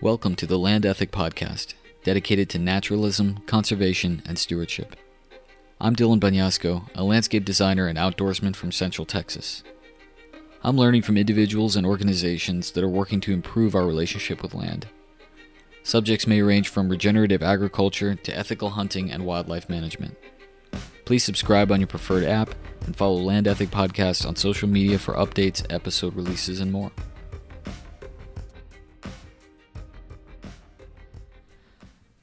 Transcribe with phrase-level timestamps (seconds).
[0.00, 4.94] Welcome to the Land Ethic Podcast, dedicated to naturalism, conservation, and stewardship.
[5.80, 9.64] I'm Dylan Banyasco, a landscape designer and outdoorsman from Central Texas.
[10.62, 14.86] I'm learning from individuals and organizations that are working to improve our relationship with land.
[15.82, 20.16] Subjects may range from regenerative agriculture to ethical hunting and wildlife management.
[21.06, 22.54] Please subscribe on your preferred app
[22.86, 26.92] and follow Land Ethic Podcast on social media for updates, episode releases, and more.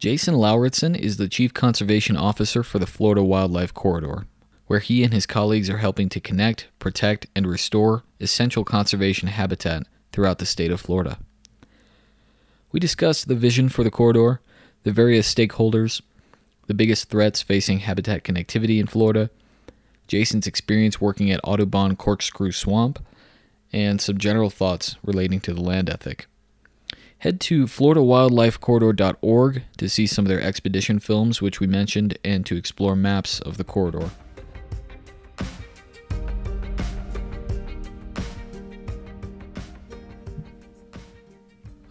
[0.05, 4.28] Jason Lauritsen is the Chief Conservation Officer for the Florida Wildlife Corridor,
[4.68, 9.88] where he and his colleagues are helping to connect, protect, and restore essential conservation habitat
[10.12, 11.18] throughout the state of Florida.
[12.72, 14.41] We discussed the vision for the corridor,
[14.84, 16.04] the various stakeholders,
[16.67, 19.31] the biggest threats facing habitat connectivity in Florida,
[20.08, 23.03] Jason's experience working at Audubon Corkscrew Swamp,
[23.73, 26.28] and some general thoughts relating to the land ethic.
[27.20, 32.56] Head to floridawildlifecorridor.org to see some of their expedition films, which we mentioned, and to
[32.56, 34.12] explore maps of the corridor.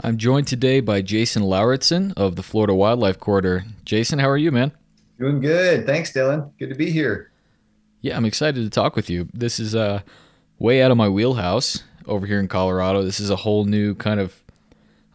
[0.05, 3.65] I'm joined today by Jason Lauritsen of the Florida Wildlife Corridor.
[3.87, 4.70] Jason, how are you, man?
[5.19, 5.87] Doing good.
[5.87, 6.51] Thanks, Dylan.
[6.59, 7.31] Good to be here.
[8.03, 9.31] Yeah, I'm excited to talk with you.
[9.33, 10.03] This is uh,
[10.59, 13.03] way out of my wheelhouse over here in Colorado.
[13.03, 14.44] This is a whole new kind of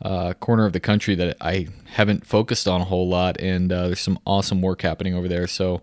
[0.02, 3.88] uh, corner of the country that I haven't focused on a whole lot, and uh,
[3.88, 5.47] there's some awesome work happening over there.
[5.47, 5.81] So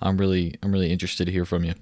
[0.00, 1.74] I'm really I'm really interested to hear from you.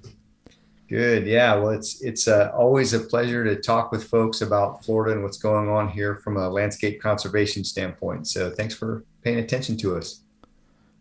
[0.89, 1.55] Good, yeah.
[1.55, 5.37] Well, it's it's uh, always a pleasure to talk with folks about Florida and what's
[5.37, 8.27] going on here from a landscape conservation standpoint.
[8.27, 10.21] So thanks for paying attention to us.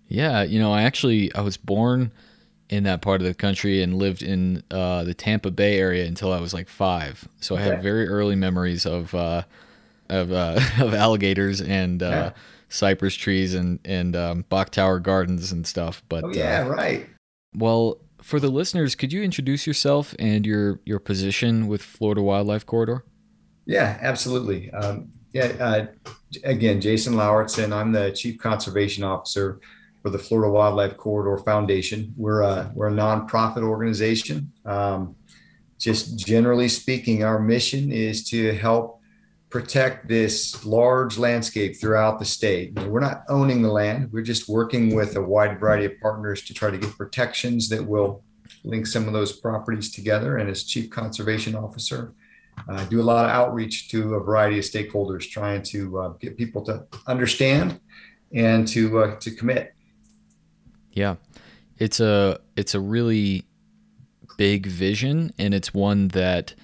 [0.09, 2.13] Yeah, you know, I actually I was born
[2.71, 6.33] in that part of the country and lived in uh, the Tampa Bay area until
[6.33, 7.29] I was like five.
[7.41, 7.65] So okay.
[7.65, 9.43] I have very early memories of uh,
[10.13, 12.31] of uh, of alligators and uh, yeah.
[12.69, 16.03] cypress trees and and um, Bok Tower gardens and stuff.
[16.09, 17.09] But oh, yeah, uh, right.
[17.55, 22.67] Well, for the listeners, could you introduce yourself and your your position with Florida Wildlife
[22.67, 23.05] Corridor?
[23.67, 24.71] Yeah, absolutely.
[24.73, 25.87] Um, yeah, uh,
[26.45, 27.73] again, Jason Lauritsen.
[27.73, 29.61] I'm the Chief Conservation Officer
[30.03, 32.13] for the Florida Wildlife Corridor Foundation.
[32.17, 34.53] We're a we're a nonprofit organization.
[34.65, 35.17] Um,
[35.79, 39.02] just generally speaking, our mission is to help
[39.53, 42.73] protect this large landscape throughout the state.
[42.89, 46.55] We're not owning the land, we're just working with a wide variety of partners to
[46.55, 48.25] try to get protections that will
[48.65, 50.39] link some of those properties together.
[50.39, 52.15] And as Chief Conservation Officer,
[52.67, 56.39] uh, do a lot of outreach to a variety of stakeholders, trying to uh, get
[56.39, 57.79] people to understand
[58.33, 59.75] and to uh, to commit.
[60.93, 61.17] Yeah,
[61.79, 63.45] it's a it's a really
[64.39, 66.55] big vision, and it's one that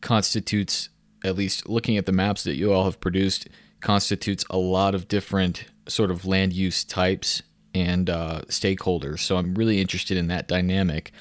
[0.00, 0.90] constitutes
[1.24, 3.48] at least looking at the maps that you all have produced,
[3.80, 7.42] constitutes a lot of different sort of land use types
[7.74, 9.20] and uh, stakeholders.
[9.20, 11.12] So I'm really interested in that dynamic.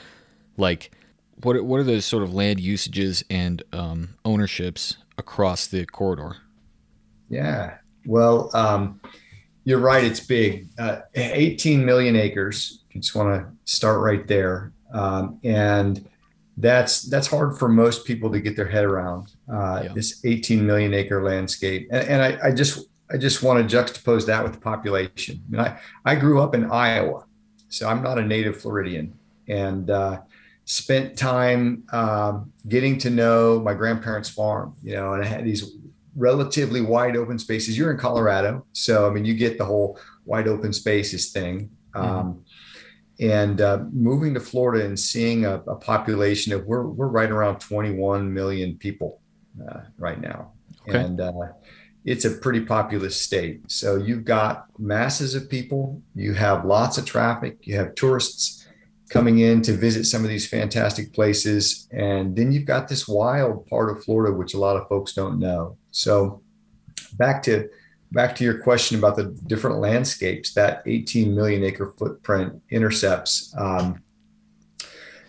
[0.58, 0.92] Like,
[1.42, 6.38] what are, what are those sort of land usages and um, ownerships across the corridor?
[7.30, 9.00] Yeah, well, um,
[9.64, 10.04] you're right.
[10.04, 10.68] It's big.
[10.78, 12.84] Uh, 18 million acres.
[12.94, 14.72] just want to start right there.
[14.94, 16.08] Um, and
[16.58, 19.94] that's that's hard for most people to get their head around uh, yeah.
[19.94, 21.88] this 18 million acre landscape.
[21.92, 25.44] And, and I, I, just i just want to juxtapose that with the population.
[25.48, 27.26] I, mean, I, I grew up in iowa
[27.70, 29.18] so i'm not a native floridian.
[29.48, 30.22] And uh,
[30.64, 35.76] spent time um, getting to know my grandparents farm you know and i had these
[36.16, 37.76] relatively wide open spaces.
[37.76, 41.72] You're in colorado so i mean you get the whole wide open spaces thing.
[41.96, 42.40] Mm-hmm.
[43.20, 47.60] And uh, moving to Florida and seeing a, a, population of we're we're right around
[47.60, 49.22] 21 million people
[49.70, 50.52] uh, right now,
[50.88, 51.00] okay.
[51.00, 51.32] and uh,
[52.06, 53.62] it's a pretty populous state.
[53.70, 58.68] So you've got masses of people, you have lots of traffic, you have tourists
[59.10, 63.68] coming in to visit some of these fantastic places, and then you've got this wild
[63.68, 65.78] part of Florida which a lot of folks don't know.
[65.92, 66.42] So
[67.18, 67.70] back to
[68.14, 73.54] back to your question about the different landscapes, that 18 million acre footprint intercepts.
[73.58, 74.02] Um,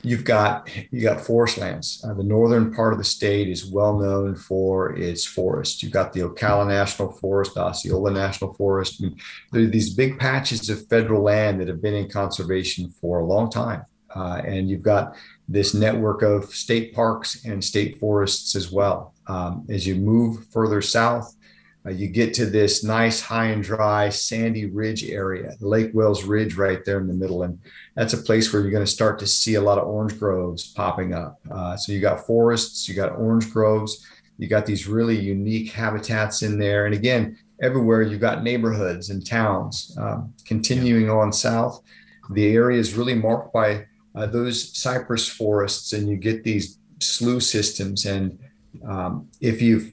[0.02, 2.04] you've got you got forest lands.
[2.06, 5.82] Uh, the northern part of the state is well known for its forests.
[5.82, 9.00] You've got the Ocala National Forest, Osceola National Forest.
[9.00, 9.16] Mean,
[9.50, 13.25] there are these big patches of federal land that have been in conservation for a
[13.25, 13.84] long time,
[14.14, 15.16] uh, and you've got
[15.48, 19.14] this network of state parks and state forests as well.
[19.26, 21.34] Um, as you move further south,
[21.86, 26.56] uh, you get to this nice high and dry sandy ridge area, Lake Wales Ridge
[26.56, 27.42] right there in the middle.
[27.42, 27.58] And
[27.94, 30.72] that's a place where you're going to start to see a lot of orange groves
[30.72, 31.38] popping up.
[31.50, 34.06] Uh, so you got forests, you got orange groves,
[34.38, 36.86] You got these really unique habitats in there.
[36.86, 39.96] And again, everywhere you've got neighborhoods and towns.
[39.98, 41.82] Um, continuing on south,
[42.30, 47.42] the area is really marked by uh, those cypress forests, and you get these slough
[47.42, 48.06] systems.
[48.06, 48.38] And
[48.87, 49.92] um, if you've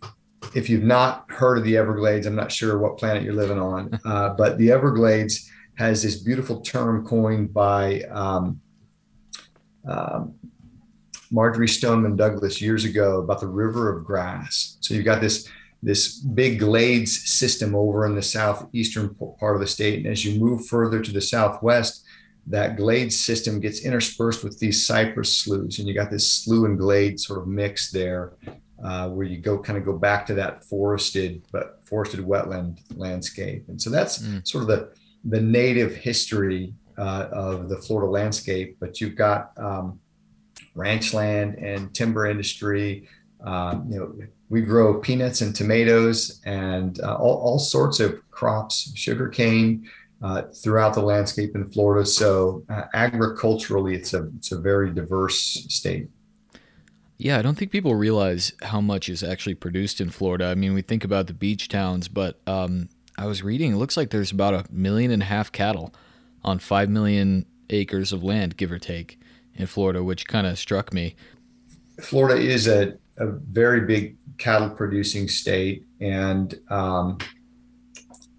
[0.56, 4.00] if you've not heard of the Everglades, I'm not sure what planet you're living on,
[4.06, 8.62] uh, but the Everglades has this beautiful term coined by um,
[9.88, 10.36] um,
[11.32, 14.78] Marjory Stoneman Douglas years ago about the river of grass.
[14.82, 15.48] So you've got this
[15.84, 20.40] this big glades system over in the southeastern part of the state, and as you
[20.40, 22.06] move further to the southwest,
[22.46, 26.78] that glade system gets interspersed with these cypress sloughs, and you got this slough and
[26.78, 28.34] glade sort of mix there,
[28.84, 33.66] uh, where you go kind of go back to that forested but forested wetland landscape,
[33.68, 34.46] and so that's mm.
[34.48, 34.92] sort of the
[35.26, 38.78] the native history uh, of the Florida landscape.
[38.80, 40.00] But you've got um,
[40.76, 43.08] ranch land and timber industry.
[43.44, 48.92] Um, you know, we grow peanuts and tomatoes and uh, all, all sorts of crops,
[48.96, 49.90] sugarcane
[50.22, 52.06] uh, throughout the landscape in Florida.
[52.06, 55.40] So uh, agriculturally, it's a it's a very diverse
[55.70, 56.10] state.
[57.22, 60.46] Yeah, I don't think people realize how much is actually produced in Florida.
[60.46, 63.96] I mean, we think about the beach towns, but um, I was reading, it looks
[63.96, 65.94] like there's about a million and a half cattle
[66.44, 69.20] on 5 million acres of land, give or take
[69.54, 71.16] in Florida, which kind of struck me.
[72.02, 75.86] Florida is a, a very big cattle producing state.
[76.00, 77.20] And um,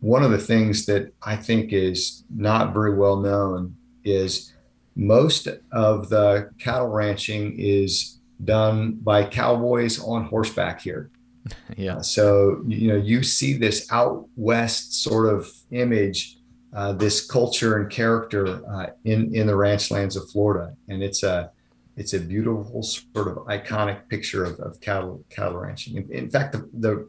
[0.00, 4.52] one of the things that I think is not very well known is
[4.96, 11.10] most of the cattle ranching is done by cowboys on horseback here.
[11.76, 11.96] yeah.
[11.96, 16.38] Uh, so, you know, you see this out west sort of image
[16.74, 21.22] uh, this culture and character uh, in in the ranch lands of Florida, and it's
[21.22, 21.50] a
[21.96, 25.96] it's a beautiful sort of iconic picture of, of cattle cattle ranching.
[25.96, 27.08] In, in fact, the, the,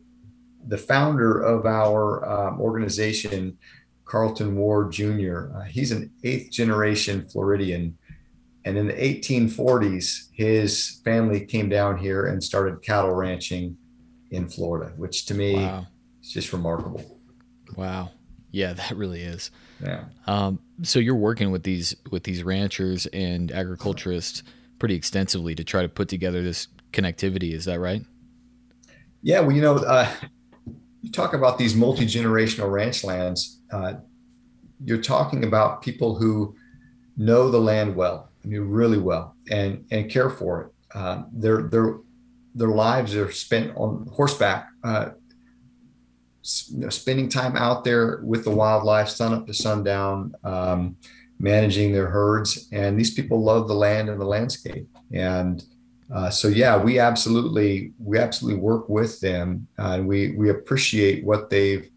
[0.68, 3.58] the founder of our um, organization,
[4.04, 7.98] Carlton Ward Jr., uh, he's an eighth generation Floridian.
[8.66, 13.78] And in the 1840s, his family came down here and started cattle ranching
[14.32, 15.86] in Florida, which to me wow.
[16.22, 17.20] is just remarkable.
[17.76, 18.12] Wow.
[18.52, 19.52] Yeah, that really is.
[19.82, 20.06] Yeah.
[20.28, 24.44] Um, so you're working with these with these ranchers and agriculturists
[24.80, 27.54] pretty extensively to try to put together this connectivity.
[27.54, 28.04] Is that right?
[29.22, 29.42] Yeah.
[29.42, 30.10] Well, you know, uh,
[31.02, 33.60] you talk about these multi generational ranch lands.
[33.72, 33.96] Uh,
[34.86, 36.56] you're talking about people who
[37.18, 38.30] know the land well.
[38.44, 40.98] I mean, really well, and and care for it.
[40.98, 41.98] Uh, their their
[42.56, 45.10] their lives are spent on horseback uh,
[46.44, 50.98] spending time out there with the wildlife, sun up to sundown, um,
[51.40, 52.68] managing their herds.
[52.72, 54.88] And these people love the land and the landscape.
[55.14, 55.64] And
[56.14, 61.24] uh, so, yeah, we absolutely we absolutely work with them, uh, and we we appreciate
[61.24, 61.90] what they've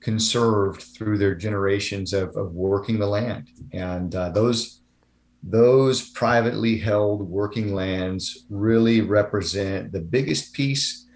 [0.00, 3.48] conserved through their generations of, of working the land.
[3.72, 4.81] And uh, those
[5.42, 11.06] those privately held working lands really represent the biggest piece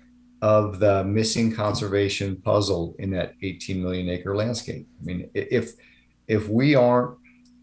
[0.43, 4.87] of the missing conservation puzzle in that 18 million acre landscape.
[5.01, 5.73] I mean, if
[6.27, 7.17] if we aren't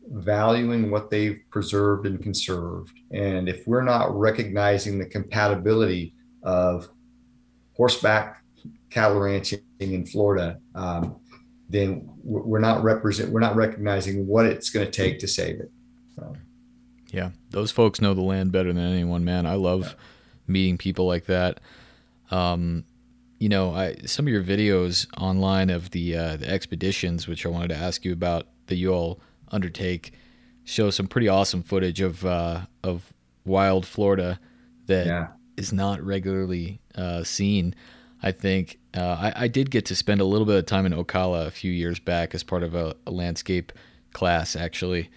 [0.07, 6.87] valuing what they've preserved and conserved, and if we're not recognizing the compatibility of
[7.75, 8.43] horseback
[8.89, 11.17] cattle ranching in Florida, um,
[11.69, 15.71] then we're not represent we're not recognizing what it's going to take to save it.
[16.15, 16.33] So.
[17.13, 19.45] Yeah, those folks know the land better than anyone, man.
[19.45, 19.93] I love yeah.
[20.47, 21.59] meeting people like that.
[22.31, 22.85] Um,
[23.37, 27.49] you know, I, some of your videos online of the uh, the expeditions, which I
[27.49, 29.19] wanted to ask you about, that you all
[29.51, 30.13] undertake,
[30.63, 33.13] show some pretty awesome footage of uh, of
[33.45, 34.39] wild Florida
[34.87, 35.27] that yeah.
[35.55, 37.75] is not regularly uh, seen.
[38.23, 40.93] I think uh, I, I, did get to spend a little bit of time in
[40.93, 43.73] Ocala a few years back as part of a, a landscape
[44.13, 45.09] class, actually,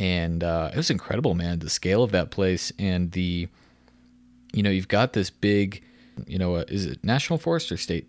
[0.00, 1.60] and uh, it was incredible, man.
[1.60, 3.46] The scale of that place and the,
[4.52, 5.84] you know, you've got this big
[6.26, 8.08] you know, uh, is it national forest or state?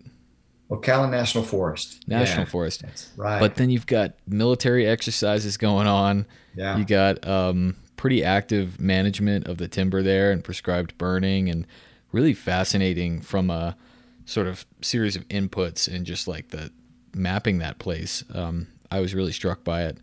[0.70, 2.08] Ocala National Forest.
[2.08, 2.84] National yeah, Forest.
[3.16, 3.38] Right.
[3.38, 6.26] But then you've got military exercises going on.
[6.54, 6.78] Yeah.
[6.78, 11.66] You got um, pretty active management of the timber there and prescribed burning and
[12.10, 13.76] really fascinating from a
[14.24, 16.70] sort of series of inputs and just like the
[17.14, 18.24] mapping that place.
[18.32, 19.98] Um, I was really struck by it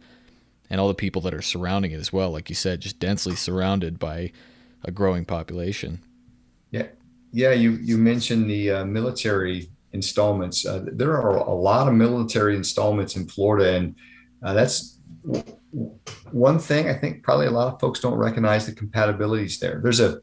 [0.69, 2.31] and all the people that are surrounding it as well.
[2.31, 4.31] Like you said, just densely surrounded by
[4.83, 6.01] a growing population.
[6.71, 6.87] Yeah,
[7.31, 10.65] yeah, you you mentioned the uh, military installments.
[10.65, 13.95] Uh, there are a lot of military installments in Florida, and
[14.43, 14.99] uh, that's
[16.31, 19.79] one thing I think probably a lot of folks don't recognize the compatibilities there.
[19.81, 20.21] There's a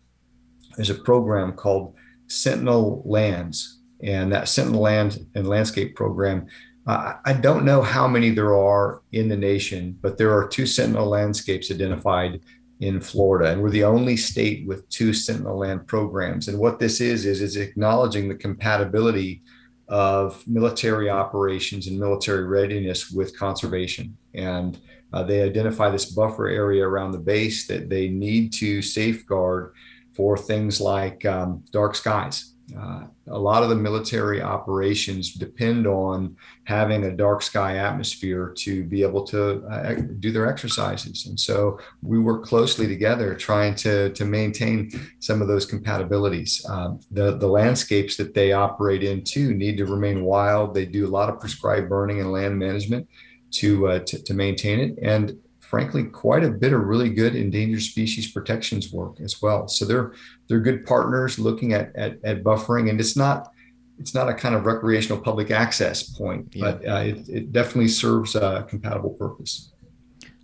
[0.77, 1.95] there's a program called
[2.29, 6.47] Sentinel Lands, and that Sentinel Land and Landscape Program.
[6.87, 10.67] Uh, I don't know how many there are in the nation, but there are two
[10.67, 12.41] Sentinel landscapes identified
[12.79, 16.47] in Florida, and we're the only state with two Sentinel Land programs.
[16.47, 19.43] And what this is is is acknowledging the compatibility
[19.89, 24.17] of military operations and military readiness with conservation.
[24.35, 24.79] And
[25.13, 29.73] uh, they identify this buffer area around the base that they need to safeguard
[30.15, 36.37] for things like um, dark skies uh, a lot of the military operations depend on
[36.65, 41.27] having a dark sky atmosphere to be able to uh, do their exercises.
[41.27, 46.69] And so we work closely together trying to, to maintain some of those compatibilities.
[46.69, 50.75] Um, the, the landscapes that they operate in too need to remain wild.
[50.75, 53.09] They do a lot of prescribed burning and land management
[53.53, 54.99] to, uh, to, to maintain it.
[55.03, 59.69] And frankly quite a bit of really good endangered species protections work as well.
[59.69, 60.13] So they're
[60.49, 63.53] they're good partners looking at at, at buffering, and it's not
[63.99, 66.65] it's not a kind of recreational public access point, yeah.
[66.65, 69.73] but uh, it, it definitely serves a compatible purpose.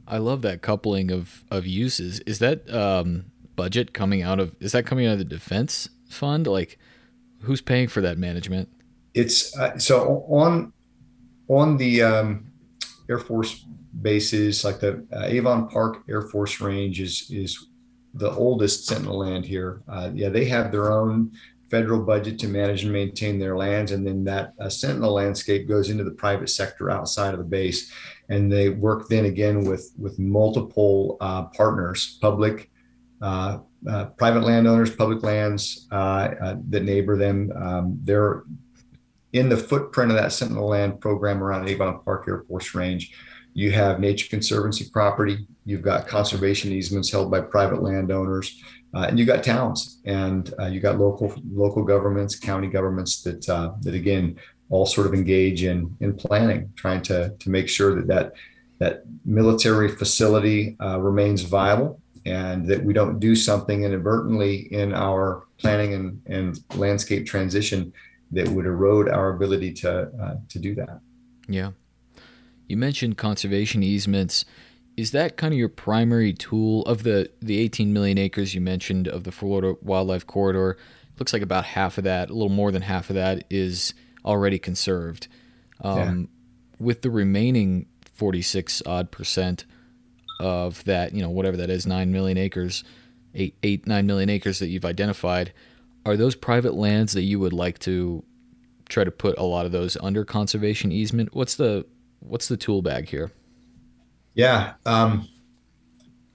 [0.07, 2.21] I love that coupling of of uses.
[2.21, 3.27] Is that um,
[3.57, 4.57] budget coming out of?
[4.61, 6.47] Is that coming out of the defense fund?
[6.47, 6.79] Like,
[7.41, 8.69] who's paying for that management?
[9.15, 10.73] It's uh, so on
[11.49, 12.53] on the um,
[13.09, 13.65] Air Force
[14.01, 17.69] bases, like the uh, Avon Park Air Force Range is is
[18.15, 19.83] the oldest Sentinel land here.
[19.89, 21.33] Uh, yeah, they have their own
[21.71, 25.91] federal budget to manage and maintain their lands, and then that uh, Sentinel landscape goes
[25.91, 27.91] into the private sector outside of the base,
[28.29, 32.71] and they work then again with with multiple uh, partners, public.
[33.21, 37.53] Uh, uh, private landowners, public lands that neighbor them.
[37.55, 38.43] Um, they're
[39.33, 43.13] in the footprint of that Sentinel land program around Avon Park Air Force Range
[43.55, 48.63] you have nature conservancy property, you've got conservation easements held by private landowners,
[48.95, 53.49] uh, and you got towns and uh, you got local local governments, county governments that
[53.49, 54.37] uh, that again
[54.71, 58.33] all sort of engage in in planning, trying to to make sure that that
[58.79, 65.45] that military facility uh, remains viable and that we don't do something inadvertently in our
[65.59, 67.93] planning and, and landscape transition
[68.31, 71.01] that would erode our ability to uh, to do that.
[71.49, 71.73] Yeah.
[72.73, 74.47] You mentioned conservation easements.
[74.97, 79.07] Is that kind of your primary tool of the the 18 million acres you mentioned
[79.07, 80.79] of the Florida Wildlife Corridor?
[81.19, 83.93] Looks like about half of that, a little more than half of that, is
[84.25, 85.29] already conserved.
[85.83, 86.27] Um, yeah.
[86.79, 89.67] With the remaining 46 odd percent
[90.41, 92.85] of that, you know, whatever that is, nine million acres,
[93.35, 95.53] eight, eight, nine million acres that you've identified,
[96.07, 98.25] are those private lands that you would like to
[98.89, 101.35] try to put a lot of those under conservation easement?
[101.35, 101.85] What's the
[102.23, 103.33] what's the tool bag here?
[104.35, 105.29] Yeah, um,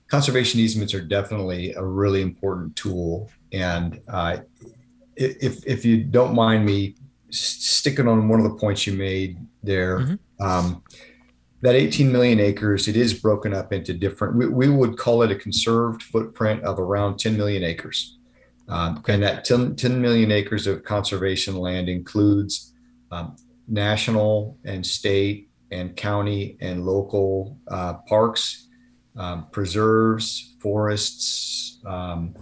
[0.08, 4.38] conservation easements are definitely a really important tool, and uh,
[5.16, 6.96] if if you don't mind me
[7.30, 10.00] sticking on one of the points you made there.
[10.00, 10.44] Mm-hmm.
[10.44, 10.84] Um,
[11.62, 15.32] that 18 million acres, it is broken up into different, we, we, would call it
[15.32, 18.20] a conserved footprint of around 10 million acres.
[18.70, 19.16] Um, okay.
[19.16, 22.74] And that 10, 10 million acres of conservation land includes
[23.12, 23.36] um,
[23.68, 28.68] national and state and county and local uh, parks,
[29.16, 32.36] um, preserves, forests, um,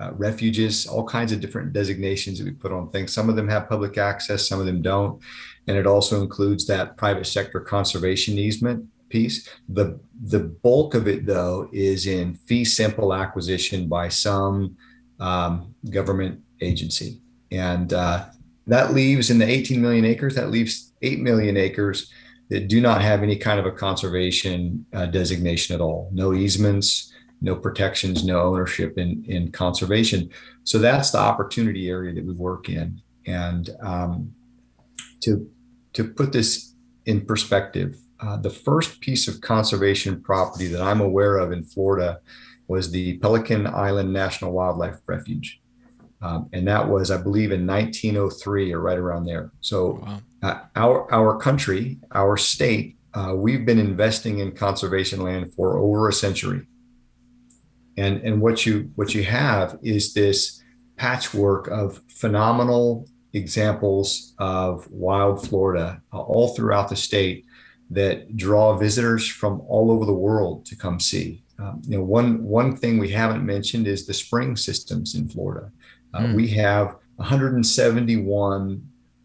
[0.00, 3.12] uh, refuges, all kinds of different designations that we put on things.
[3.12, 5.20] Some of them have public access, some of them don't.
[5.66, 9.48] And it also includes that private sector conservation easement piece.
[9.68, 14.76] The, the bulk of it, though, is in fee simple acquisition by some
[15.20, 17.20] um, government agency.
[17.50, 18.26] And uh,
[18.66, 22.10] that leaves in the 18 million acres, that leaves 8 million acres
[22.48, 26.10] that do not have any kind of a conservation uh, designation at all.
[26.12, 30.30] No easements, no protections, no ownership in, in conservation.
[30.64, 33.00] So that's the opportunity area that we work in.
[33.26, 34.34] And um,
[35.20, 35.48] to,
[35.94, 36.74] to put this
[37.06, 42.20] in perspective, uh, the first piece of conservation property that I'm aware of in Florida
[42.68, 45.60] was the Pelican Island National Wildlife Refuge.
[46.22, 49.50] Um, and that was, I believe, in 1903 or right around there.
[49.60, 55.54] So wow uh, our our country, our state, uh, we've been investing in conservation land
[55.54, 56.66] for over a century.
[57.96, 60.62] And and what you what you have is this
[60.96, 67.46] patchwork of phenomenal examples of wild Florida uh, all throughout the state
[67.90, 71.42] that draw visitors from all over the world to come see.
[71.58, 75.70] Um, you know, one one thing we haven't mentioned is the spring systems in Florida.
[76.14, 76.34] Mm.
[76.34, 78.82] We have 171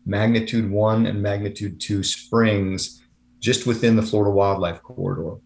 [0.10, 3.02] magnitude one and magnitude two springs
[3.40, 5.38] just within the Florida Wildlife Corridor.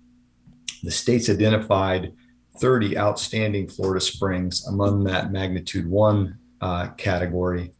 [0.84, 2.14] The state's identified
[2.60, 7.74] 30 outstanding Florida springs among that magnitude one uh, category,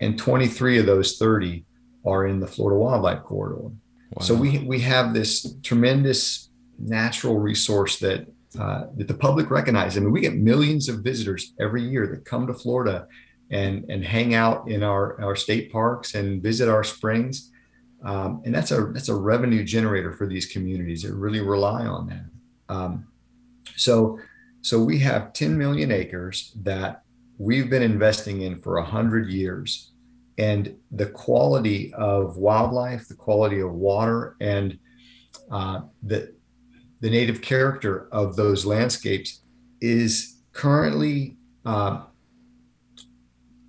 [0.00, 1.64] and 23 of those 30
[2.06, 3.64] are in the Florida Wildlife Corridor.
[3.64, 4.22] Wow.
[4.22, 8.26] So we we have this tremendous natural resource that
[8.58, 9.98] uh, that the public recognizes.
[9.98, 13.06] I mean, we get millions of visitors every year that come to Florida
[13.50, 17.50] and and hang out in our our state parks and visit our springs.
[18.04, 22.06] Um, and that's a that's a revenue generator for these communities that really rely on
[22.08, 22.74] that.
[22.74, 23.08] Um,
[23.76, 24.18] so
[24.60, 27.02] so we have 10 million acres that
[27.38, 29.92] we've been investing in for 100 years.
[30.36, 34.78] And the quality of wildlife, the quality of water, and
[35.50, 36.34] uh, the,
[37.00, 39.40] the native character of those landscapes
[39.80, 42.02] is currently uh,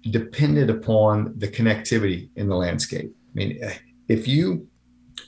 [0.04, 3.12] dependent upon the connectivity in the landscape.
[3.12, 3.60] I mean,
[4.08, 4.68] if you,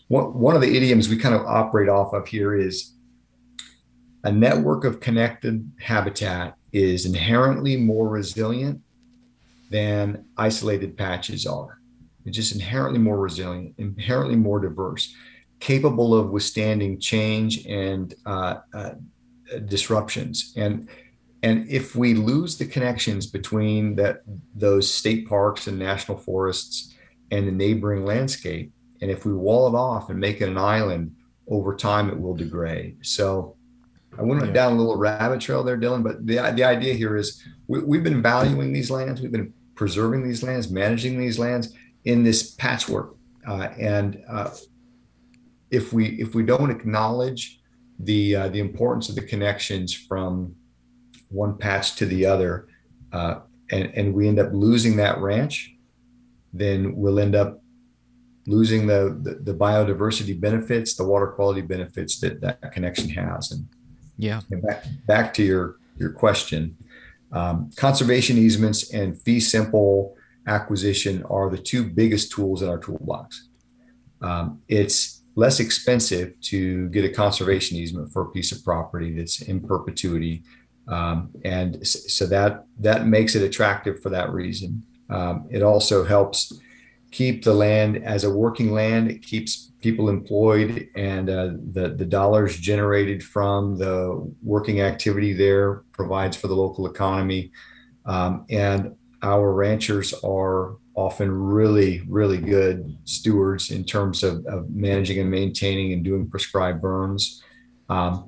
[0.08, 2.94] one of the idioms we kind of operate off of here is
[4.24, 8.82] a network of connected habitat is inherently more resilient
[9.70, 11.80] than isolated patches are.
[12.26, 15.14] It's just inherently more resilient, inherently more diverse,
[15.60, 18.92] capable of withstanding change and uh, uh,
[19.66, 20.54] disruptions.
[20.56, 20.88] And
[21.44, 24.22] and if we lose the connections between that
[24.56, 26.94] those state parks and national forests
[27.32, 28.72] and the neighboring landscape,
[29.02, 31.16] and if we wall it off and make it an island,
[31.48, 32.98] over time it will degrade.
[33.02, 33.56] So
[34.18, 34.52] I went yeah.
[34.52, 36.04] down a little rabbit trail there, Dylan.
[36.04, 40.24] But the the idea here is we, have been valuing these lands, we've been preserving
[40.24, 41.74] these lands, managing these lands
[42.06, 43.16] in this patchwork,
[43.48, 44.52] uh, and uh,
[45.72, 47.62] if we if we don't acknowledge
[47.98, 50.56] the uh, the importance of the connections from
[51.32, 52.68] one patch to the other,
[53.12, 53.40] uh,
[53.72, 55.74] and and we end up losing that ranch,
[56.54, 57.62] then we'll end up
[58.48, 63.68] losing the, the, the biodiversity benefits, the water quality benefits that that connection has, and
[64.18, 64.42] yeah.
[64.52, 66.78] And back, back to your your question,
[67.32, 70.16] um, conservation easements and fee simple
[70.48, 73.50] acquisition are the two biggest tools in our toolbox.
[74.22, 79.42] Um, it's less expensive to get a conservation easement for a piece of property that's
[79.42, 80.44] in perpetuity,
[80.92, 84.84] um, and so that that makes it attractive for that reason.
[85.10, 86.54] Um, it also helps
[87.12, 89.10] keep the land as a working land.
[89.10, 95.84] It keeps people employed and uh, the, the dollars generated from the working activity there
[95.92, 97.52] provides for the local economy.
[98.06, 105.20] Um, and our ranchers are often really, really good stewards in terms of, of managing
[105.20, 107.44] and maintaining and doing prescribed burns.
[107.90, 108.28] Um,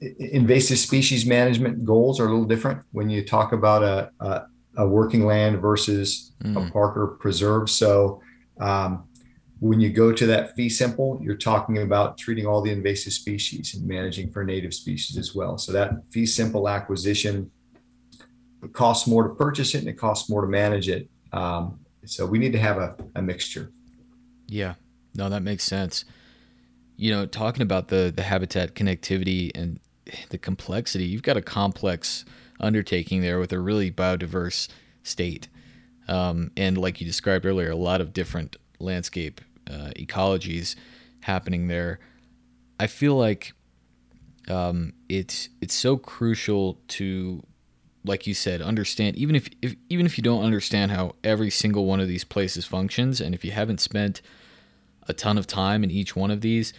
[0.00, 4.42] invasive species management goals are a little different when you talk about a, a,
[4.78, 6.68] a working land versus mm.
[6.68, 7.68] a park or preserve.
[7.68, 8.22] So,
[8.60, 9.04] um,
[9.60, 13.74] when you go to that fee simple, you're talking about treating all the invasive species
[13.74, 15.58] and managing for native species as well.
[15.58, 17.50] So that fee simple acquisition,
[18.62, 21.08] it costs more to purchase it and it costs more to manage it.
[21.32, 23.72] Um, so we need to have a, a mixture.
[24.46, 24.74] Yeah,
[25.14, 26.04] no, that makes sense.
[26.96, 29.78] You know, talking about the the habitat connectivity and
[30.30, 32.24] the complexity, you've got a complex
[32.60, 34.68] undertaking there with a really biodiverse
[35.02, 35.48] state.
[36.08, 39.40] Um, and like you described earlier, a lot of different landscape
[39.70, 40.74] uh, ecologies
[41.20, 42.00] happening there.
[42.80, 43.52] I feel like
[44.48, 47.42] um, it's it's so crucial to,
[48.04, 51.84] like you said, understand even if, if even if you don't understand how every single
[51.84, 54.22] one of these places functions, and if you haven't spent
[55.06, 56.72] a ton of time in each one of these,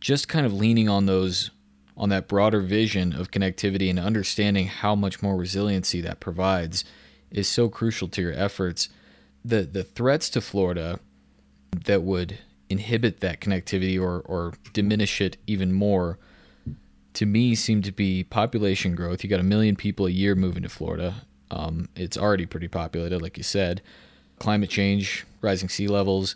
[0.00, 1.50] just kind of leaning on those
[2.00, 6.82] on that broader vision of connectivity and understanding how much more resiliency that provides
[7.30, 8.88] is so crucial to your efforts.
[9.44, 10.98] The the threats to Florida
[11.84, 12.38] that would
[12.70, 16.18] inhibit that connectivity or, or diminish it even more
[17.12, 19.22] to me seem to be population growth.
[19.22, 21.26] You got a million people a year moving to Florida.
[21.50, 23.82] Um, it's already pretty populated, like you said.
[24.38, 26.34] Climate change, rising sea levels,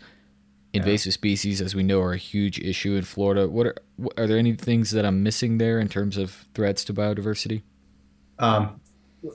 [0.74, 1.14] invasive yeah.
[1.14, 3.48] species, as we know, are a huge issue in Florida.
[3.48, 3.76] What are
[4.16, 7.62] are there any things that I'm missing there in terms of threats to biodiversity?
[8.38, 8.80] Um,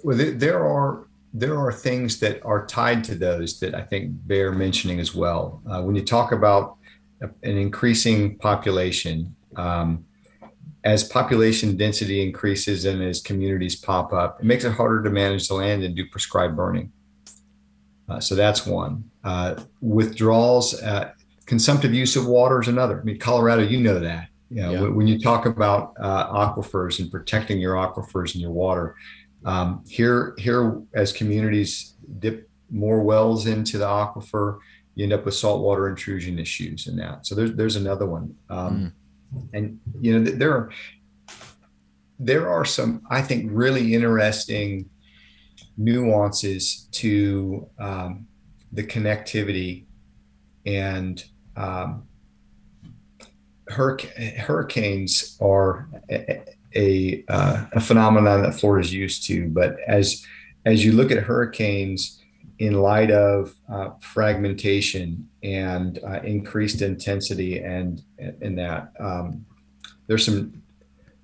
[0.03, 4.51] well, there are there are things that are tied to those that I think bear
[4.51, 5.61] mentioning as well.
[5.69, 6.77] Uh, when you talk about
[7.21, 10.05] an increasing population, um,
[10.83, 15.47] as population density increases and as communities pop up, it makes it harder to manage
[15.47, 16.91] the land and do prescribed burning.
[18.07, 19.03] Uh, so that's one.
[19.23, 21.11] Uh, withdrawals, uh,
[21.49, 23.01] consumptive use of water is another.
[23.01, 24.29] I mean, Colorado, you know that.
[24.51, 24.87] You know, yeah.
[24.89, 28.95] when you talk about uh, aquifers and protecting your aquifers and your water,
[29.45, 34.59] um, here, here as communities dip more wells into the aquifer,
[34.93, 37.25] you end up with saltwater intrusion issues and that.
[37.25, 38.35] So there's there's another one.
[38.49, 38.93] Um,
[39.33, 39.49] mm.
[39.53, 40.69] And you know there are
[42.19, 44.89] there are some I think really interesting
[45.77, 48.27] nuances to um,
[48.71, 49.85] the connectivity
[50.65, 51.23] and
[51.55, 52.07] um,
[53.69, 56.43] hurric- hurricanes are a,
[56.75, 59.47] a, uh, a, phenomenon that Florida is used to.
[59.49, 60.25] But as
[60.65, 62.21] as you look at hurricanes
[62.59, 68.01] in light of uh, fragmentation and uh, increased intensity, and
[68.41, 69.45] in that um,
[70.07, 70.61] there's some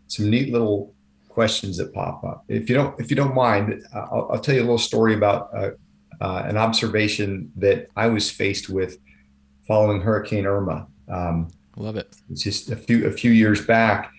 [0.08, 0.94] some neat little
[1.28, 2.46] questions that pop up.
[2.48, 5.50] If you don't if you don't mind, I'll, I'll tell you a little story about
[5.54, 5.72] uh,
[6.22, 8.98] uh, an observation that I was faced with
[9.68, 10.88] following Hurricane Irma.
[11.10, 12.16] Um, Love it.
[12.30, 14.12] It's just a few a few years back.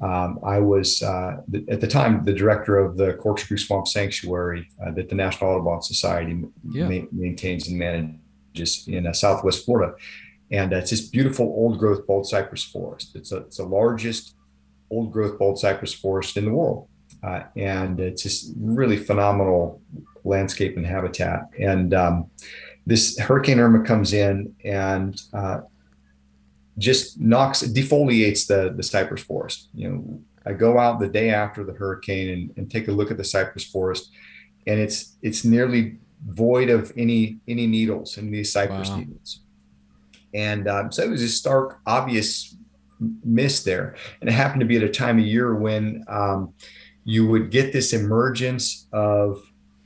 [0.00, 4.68] Um, I was uh, the, at the time the director of the Corkscrew Swamp Sanctuary
[4.84, 6.88] uh, that the National Audubon Society yeah.
[6.88, 9.94] ma- maintains and manages in uh, Southwest Florida,
[10.50, 13.14] and it's this beautiful old growth bald cypress forest.
[13.14, 14.34] It's a, it's the largest
[14.90, 16.88] old growth bald cypress forest in the world,
[17.22, 19.80] uh, and it's just really phenomenal
[20.24, 21.48] landscape and habitat.
[21.60, 22.30] And um,
[22.86, 25.60] this Hurricane Irma comes in and uh,
[26.78, 29.68] just knocks defoliates the the cypress forest.
[29.74, 33.10] You know, I go out the day after the hurricane and, and take a look
[33.10, 34.10] at the cypress forest,
[34.66, 38.96] and it's it's nearly void of any any needles in these cypress wow.
[38.98, 39.40] needles.
[40.34, 42.56] And um, so it was a stark, obvious
[43.24, 43.96] miss there.
[44.20, 46.54] And it happened to be at a time of year when um,
[47.04, 49.40] you would get this emergence of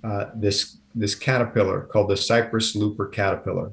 [0.04, 3.72] uh, this this caterpillar called the cypress looper caterpillar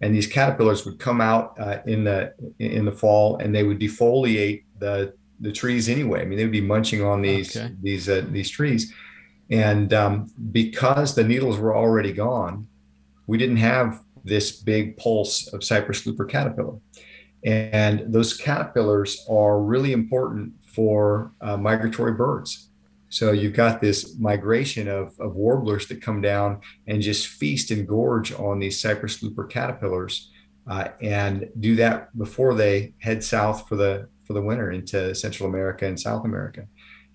[0.00, 3.80] and these caterpillars would come out uh, in the in the fall and they would
[3.80, 6.22] defoliate the the trees anyway.
[6.22, 7.74] I mean, they would be munching on these okay.
[7.80, 8.92] these uh, these trees,
[9.50, 12.66] and um, because the needles were already gone,
[13.26, 16.78] we didn't have this big pulse of cypress looper caterpillar,
[17.44, 22.68] and those caterpillars are really important for uh, migratory birds.
[23.14, 27.86] So you've got this migration of, of warblers that come down and just feast and
[27.86, 30.32] gorge on these cypress looper caterpillars,
[30.66, 35.48] uh, and do that before they head south for the for the winter into Central
[35.48, 36.66] America and South America.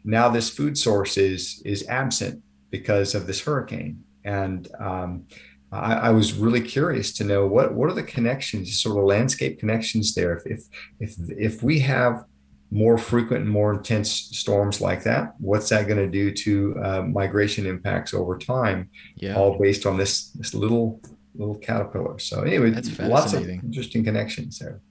[0.06, 5.26] Now this food source is is absent because of this hurricane, and um,
[5.70, 9.60] I, I, was really curious to know what what are the connections, sort of landscape
[9.60, 10.38] connections there.
[10.38, 10.64] If if
[11.02, 12.24] if, if we have
[12.72, 17.02] more frequent and more intense storms like that, what's that going to do to uh,
[17.02, 18.90] migration impacts over time?
[19.16, 19.36] Yeah.
[19.36, 21.02] All based on this this little
[21.36, 22.20] little caterpillar.
[22.20, 24.82] So anyway, lots of interesting connections there.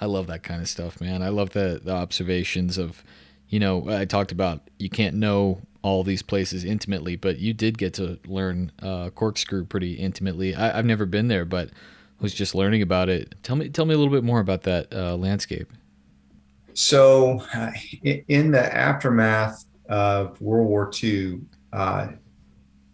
[0.00, 1.22] I love that kind of stuff, man.
[1.22, 3.02] I love the the observations of,
[3.48, 7.78] you know, I talked about you can't know all these places intimately, but you did
[7.78, 10.54] get to learn uh, corkscrew pretty intimately.
[10.54, 11.70] I, have never been there, but
[12.20, 13.34] was just learning about it.
[13.42, 15.72] Tell me, tell me a little bit more about that uh, landscape.
[16.78, 17.72] So, uh,
[18.04, 21.40] in the aftermath of World War II,
[21.72, 22.10] uh,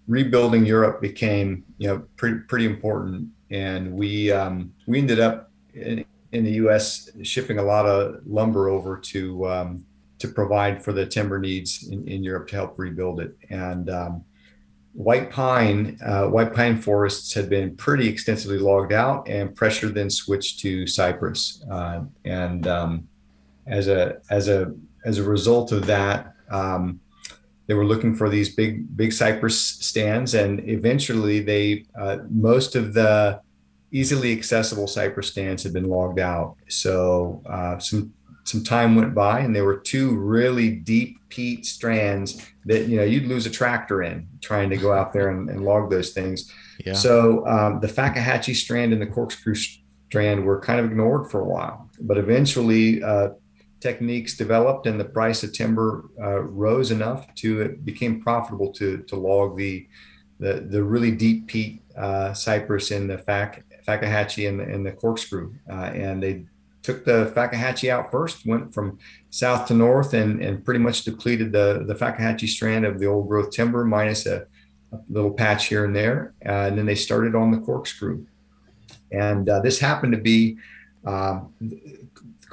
[0.09, 6.03] rebuilding Europe became you know pretty pretty important, and we um, we ended up in,
[6.33, 7.11] in, the U.S.
[7.25, 9.85] shipping a lot of lumber over to um,
[10.19, 13.37] to provide for the timber needs in, in Europe to help rebuild it.
[13.51, 14.25] And um,
[14.95, 20.09] white pine uh, white pine forests had been pretty extensively logged out, and pressure then
[20.09, 23.09] switched to cypress, uh, and um,
[23.67, 24.73] as a as a
[25.05, 27.01] as a result of that, um,
[27.67, 32.95] they were looking for these big big cypress stands, and eventually they uh, most of
[32.95, 33.41] the
[33.91, 36.57] easily accessible cypress stands had been logged out.
[36.69, 38.13] So uh, some
[38.45, 43.05] some time went by, and there were two really deep peat strands that you know
[43.05, 46.53] you'd lose a tractor in trying to go out there and, and log those things.
[46.85, 46.93] Yeah.
[46.93, 51.45] So um, the Fakahatchee strand and the corkscrew strand were kind of ignored for a
[51.45, 53.31] while, but eventually uh,
[53.89, 55.91] techniques developed and the price of timber
[56.27, 59.87] uh, rose enough to it became profitable to to log the
[60.41, 65.55] the, the really deep peat uh, cypress in the Fac, and the, and the corkscrew.
[65.71, 66.45] Uh, and they
[66.83, 68.99] took the Fakahatchee out first, went from
[69.31, 73.29] south to north and, and pretty much depleted the, the Fakahatchee strand of the old
[73.29, 74.47] growth timber minus a,
[74.93, 76.35] a little patch here and there.
[76.45, 78.27] Uh, and then they started on the corkscrew.
[79.13, 80.59] And uh, this happened to be
[81.07, 81.53] um,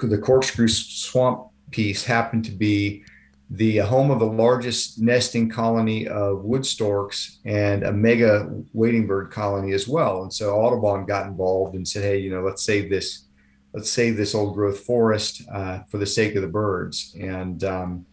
[0.09, 3.03] the corkscrew swamp piece happened to be
[3.51, 9.29] the home of the largest nesting colony of wood storks and a mega wading bird
[9.29, 10.23] colony as well.
[10.23, 13.25] And so Audubon got involved and said, "Hey, you know, let's save this,
[13.73, 18.05] let's save this old growth forest uh, for the sake of the birds." And um,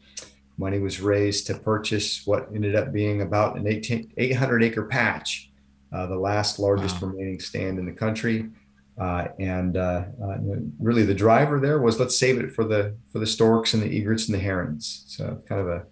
[0.58, 5.50] money was raised to purchase what ended up being about an 18, 800 acre patch,
[5.92, 7.10] uh, the last largest wow.
[7.10, 8.50] remaining stand in the country.
[8.98, 10.36] Uh, and uh, uh,
[10.80, 13.96] really, the driver there was let's save it for the for the storks and the
[13.96, 15.04] egrets and the herons.
[15.06, 15.86] So kind of a,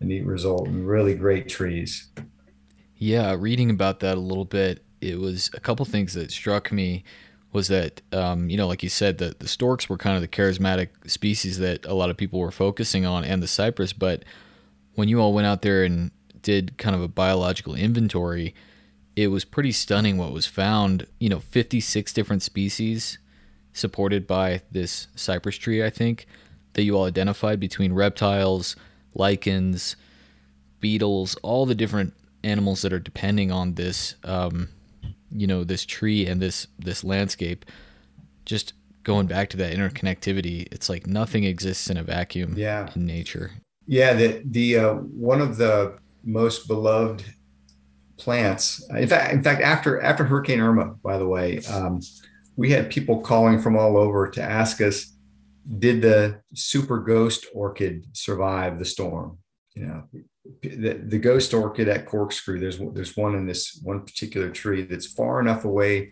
[0.00, 2.08] a neat result and really great trees.
[2.96, 7.04] Yeah, reading about that a little bit, it was a couple things that struck me
[7.52, 10.28] was that um, you know, like you said, that the storks were kind of the
[10.28, 13.92] charismatic species that a lot of people were focusing on, and the cypress.
[13.92, 14.24] But
[14.94, 16.10] when you all went out there and
[16.40, 18.54] did kind of a biological inventory,
[19.16, 21.06] it was pretty stunning what was found.
[21.18, 23.18] You know, 56 different species
[23.72, 26.26] supported by this cypress tree, I think,
[26.74, 28.76] that you all identified between reptiles,
[29.14, 29.96] lichens,
[30.80, 34.68] beetles, all the different animals that are depending on this um,
[35.34, 37.64] you know this tree and this this landscape
[38.44, 38.72] just
[39.02, 42.88] going back to that interconnectivity it's like nothing exists in a vacuum yeah.
[42.94, 43.50] in nature
[43.86, 47.24] yeah the the uh, one of the most beloved
[48.24, 48.84] plants.
[48.90, 52.00] In fact in fact after after hurricane irma by the way um,
[52.56, 55.12] we had people calling from all over to ask us
[55.78, 59.38] did the super ghost orchid survive the storm?
[59.74, 60.04] You know
[60.62, 65.06] the, the ghost orchid at corkscrew there's there's one in this one particular tree that's
[65.06, 66.10] far enough away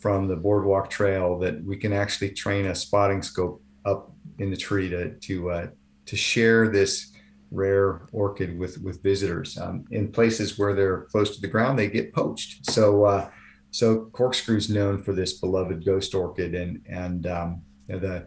[0.00, 4.56] from the boardwalk trail that we can actually train a spotting scope up in the
[4.56, 5.66] tree to to uh,
[6.06, 7.12] to share this
[7.50, 11.88] rare orchid with with visitors um, in places where they're close to the ground they
[11.88, 13.30] get poached so uh,
[13.70, 18.26] so corkscrew is known for this beloved ghost orchid and and um, the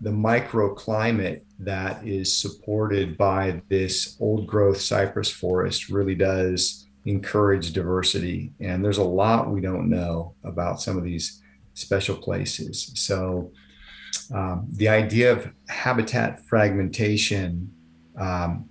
[0.00, 8.52] the microclimate that is supported by this old growth cypress forest really does encourage diversity.
[8.60, 11.40] And there's a lot we don't know about some of these
[11.74, 12.92] special places.
[12.94, 13.52] So,
[14.34, 17.72] um, the idea of habitat fragmentation
[18.18, 18.68] um,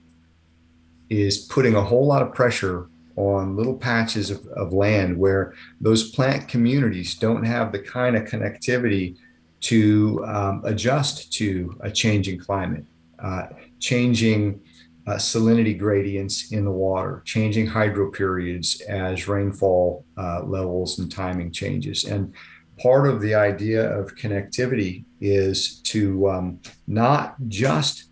[1.10, 6.12] is putting a whole lot of pressure on little patches of, of land where those
[6.12, 9.15] plant communities don't have the kind of connectivity
[9.62, 12.84] to um, adjust to a changing climate,
[13.19, 13.47] uh,
[13.79, 14.62] changing
[15.08, 21.51] uh, salinity gradients in the water, changing hydro periods as rainfall uh, levels and timing
[21.51, 22.05] changes.
[22.05, 22.34] And
[22.81, 28.10] part of the idea of connectivity is to um, not just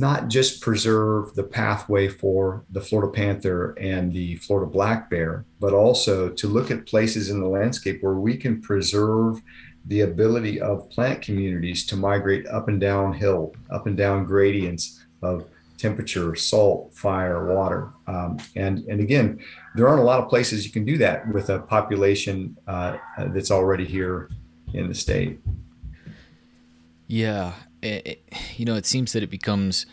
[0.00, 5.72] not just preserve the pathway for the Florida panther and the Florida black bear, but
[5.72, 9.40] also to look at places in the landscape where we can preserve
[9.86, 15.04] the ability of plant communities to migrate up and down hill, up and down gradients
[15.22, 15.46] of
[15.78, 17.90] temperature, salt, fire, water.
[18.06, 19.40] Um, and, and again,
[19.74, 23.50] there aren't a lot of places you can do that with a population uh, that's
[23.50, 24.28] already here
[24.74, 25.40] in the state.
[27.06, 27.52] Yeah.
[27.82, 29.86] It, it, you know, it seems that it becomes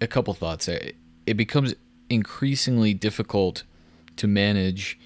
[0.00, 0.68] a couple thoughts.
[0.68, 1.74] It becomes
[2.08, 3.62] increasingly difficult
[4.16, 4.98] to manage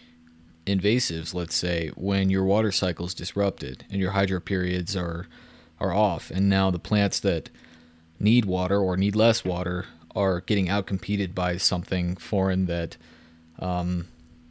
[0.67, 5.27] invasives, let's say, when your water cycle is disrupted and your hydro periods are
[5.81, 7.51] are off, and now the plants that
[8.21, 12.97] need water or need less water are getting outcompeted by something foreign that
[13.59, 14.07] um,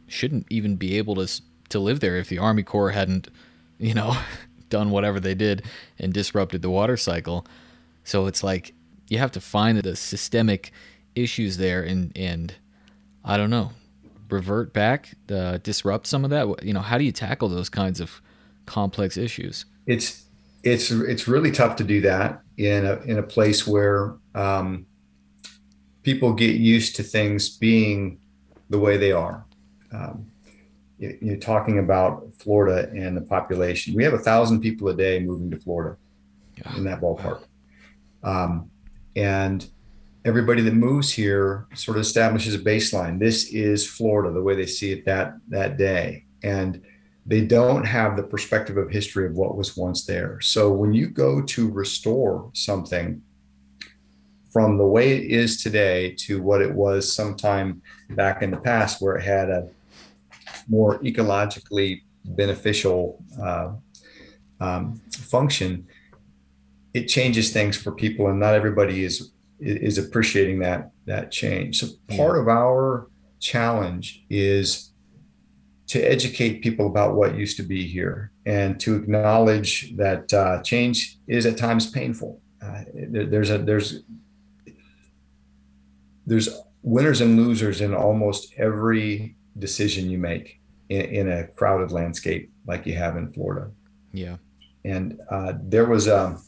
[0.06, 3.28] shouldn't even be able to to live there if the Army Corps hadn't,
[3.78, 4.16] you know,
[4.68, 5.64] done whatever they did
[5.98, 7.46] and disrupted the water cycle.
[8.04, 8.74] So it's like
[9.08, 10.72] you have to find the systemic
[11.14, 12.54] issues there, and and
[13.24, 13.72] I don't know
[14.30, 16.64] revert back, uh, disrupt some of that?
[16.64, 18.20] You know, how do you tackle those kinds of
[18.66, 19.64] complex issues?
[19.86, 20.24] It's
[20.62, 24.86] it's it's really tough to do that in a in a place where um,
[26.02, 28.18] people get used to things being
[28.70, 29.44] the way they are.
[29.92, 30.30] Um,
[31.20, 33.94] you're talking about Florida and the population.
[33.94, 35.96] We have a thousand people a day moving to Florida
[36.76, 37.44] in that ballpark.
[38.22, 38.70] Um,
[39.16, 39.68] and
[40.24, 43.18] everybody that moves here sort of establishes a baseline.
[43.18, 46.80] This is Florida, the way they see it that that day, and
[47.26, 50.40] they don't have the perspective of history of what was once there.
[50.40, 53.22] So when you go to restore something
[54.52, 59.02] from the way it is today to what it was sometime back in the past,
[59.02, 59.68] where it had a
[60.68, 63.72] more ecologically beneficial uh,
[64.60, 65.86] um, function,
[66.94, 71.80] it changes things for people, and not everybody is is appreciating that that change.
[71.80, 72.42] So part yeah.
[72.42, 73.08] of our
[73.40, 74.90] challenge is
[75.86, 81.18] to educate people about what used to be here and to acknowledge that uh, change
[81.26, 82.40] is at times painful.
[82.62, 84.02] Uh, there, there's a there's
[86.26, 86.48] there's
[86.82, 92.86] winners and losers in almost every decision you make in, in a crowded landscape like
[92.86, 93.70] you have in Florida.
[94.12, 94.36] Yeah,
[94.84, 96.42] and uh, there was a um,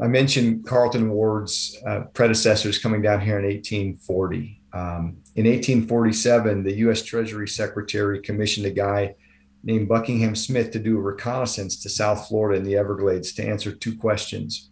[0.00, 4.60] I mentioned Carlton Ward's uh, predecessors coming down here in 1840.
[4.72, 7.02] Um, in 1847, the U.S.
[7.02, 9.14] Treasury Secretary commissioned a guy
[9.62, 13.70] named Buckingham Smith to do a reconnaissance to South Florida and the Everglades to answer
[13.70, 14.70] two questions.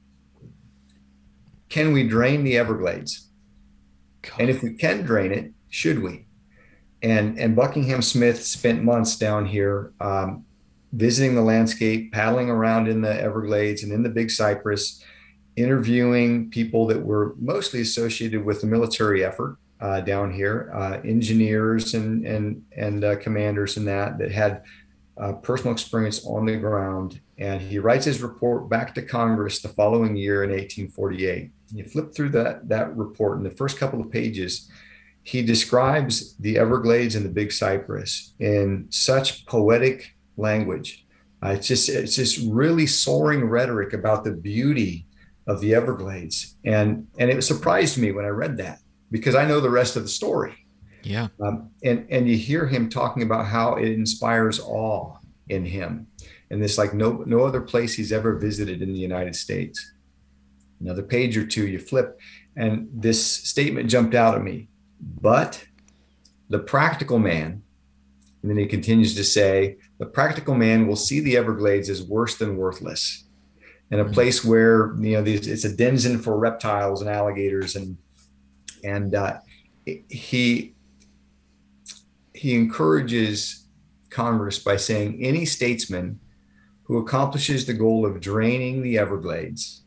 [1.68, 3.28] Can we drain the Everglades?
[4.22, 4.40] God.
[4.40, 6.26] And if we can drain it, should we?
[7.02, 10.44] And and Buckingham Smith spent months down here um,
[10.92, 15.02] visiting the landscape, paddling around in the Everglades and in the Big Cypress,
[15.56, 21.94] interviewing people that were mostly associated with the military effort uh, down here, uh, engineers
[21.94, 24.62] and and and uh, commanders and that that had
[25.16, 27.20] uh, personal experience on the ground.
[27.38, 31.50] And he writes his report back to Congress the following year in 1848.
[31.72, 34.68] You flip through that that report in the first couple of pages
[35.30, 41.06] he describes the Everglades and the Big Cypress in such poetic language.
[41.40, 45.06] Uh, it's just it's just really soaring rhetoric about the beauty
[45.46, 48.80] of the Everglades, and and it surprised me when I read that
[49.12, 50.66] because I know the rest of the story.
[51.04, 55.16] Yeah, um, and and you hear him talking about how it inspires awe
[55.48, 56.08] in him,
[56.50, 59.92] and this like no no other place he's ever visited in the United States.
[60.80, 62.18] Another page or two, you flip,
[62.56, 64.66] and this statement jumped out at me.
[65.00, 65.64] But
[66.48, 67.62] the practical man,
[68.42, 72.36] and then he continues to say, the practical man will see the Everglades as worse
[72.36, 73.24] than worthless,
[73.90, 74.12] and a mm-hmm.
[74.12, 77.96] place where you know it's a denizen for reptiles and alligators, and
[78.82, 79.38] and uh,
[80.08, 80.74] he
[82.34, 83.66] he encourages
[84.08, 86.18] Congress by saying any statesman
[86.84, 89.82] who accomplishes the goal of draining the Everglades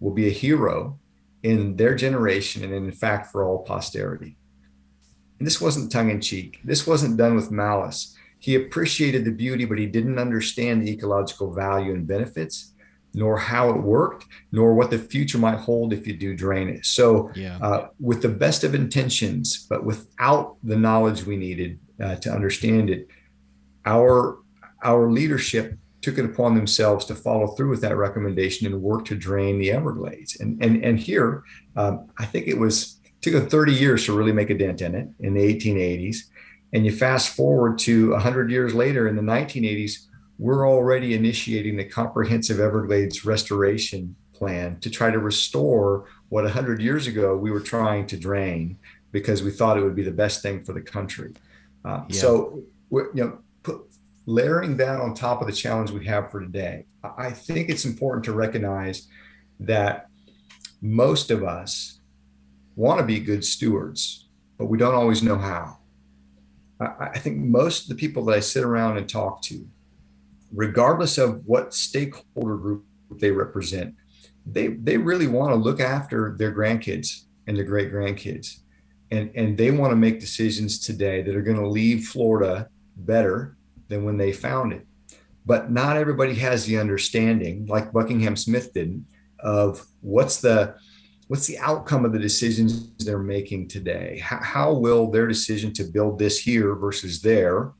[0.00, 0.98] will be a hero
[1.42, 4.36] in their generation and in fact for all posterity.
[5.38, 6.60] And this wasn't tongue in cheek.
[6.64, 8.16] This wasn't done with malice.
[8.40, 12.74] He appreciated the beauty, but he didn't understand the ecological value and benefits,
[13.14, 16.84] nor how it worked, nor what the future might hold if you do drain it.
[16.84, 17.58] So, yeah.
[17.60, 22.90] uh, with the best of intentions, but without the knowledge we needed uh, to understand
[22.90, 23.08] it,
[23.84, 24.38] our
[24.84, 29.16] our leadership took it upon themselves to follow through with that recommendation and work to
[29.16, 30.38] drain the Everglades.
[30.40, 31.42] And and and here,
[31.76, 34.94] um, I think it was took a 30 years to really make a dent in
[34.94, 36.18] it in the 1880s.
[36.72, 40.06] And you fast forward to 100 years later in the 1980s,
[40.38, 47.06] we're already initiating the comprehensive Everglades restoration plan to try to restore what 100 years
[47.06, 48.78] ago we were trying to drain
[49.10, 51.32] because we thought it would be the best thing for the country.
[51.84, 52.20] Uh, yeah.
[52.20, 53.80] So, you know, put,
[54.28, 56.84] layering that on top of the challenge we have for today,
[57.16, 59.08] I think it's important to recognize
[59.58, 60.08] that
[60.82, 62.00] most of us
[62.76, 65.78] want to be good stewards, but we don't always know how.
[66.78, 69.66] I think most of the people that I sit around and talk to,
[70.52, 73.94] regardless of what stakeholder group they represent,
[74.44, 78.58] they, they really want to look after their grandkids and their great grandkids.
[79.10, 83.56] And, and they want to make decisions today that are going to leave Florida better
[83.88, 84.86] than when they found it.
[85.44, 89.06] But not everybody has the understanding, like Buckingham Smith didn't,
[89.40, 90.74] of what's the
[91.28, 94.18] what's the outcome of the decisions they're making today.
[94.22, 97.72] How, how will their decision to build this here versus there,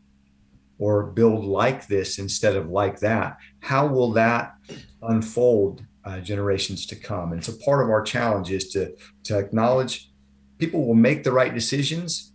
[0.78, 4.54] or build like this instead of like that, how will that
[5.02, 7.32] unfold uh, generations to come?
[7.32, 8.94] And so part of our challenge is to
[9.24, 10.10] to acknowledge
[10.58, 12.32] people will make the right decisions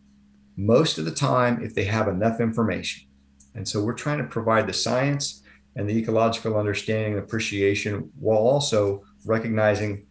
[0.55, 3.07] most of the time if they have enough information
[3.55, 5.43] and so we're trying to provide the science
[5.75, 10.05] and the ecological understanding and appreciation while also recognizing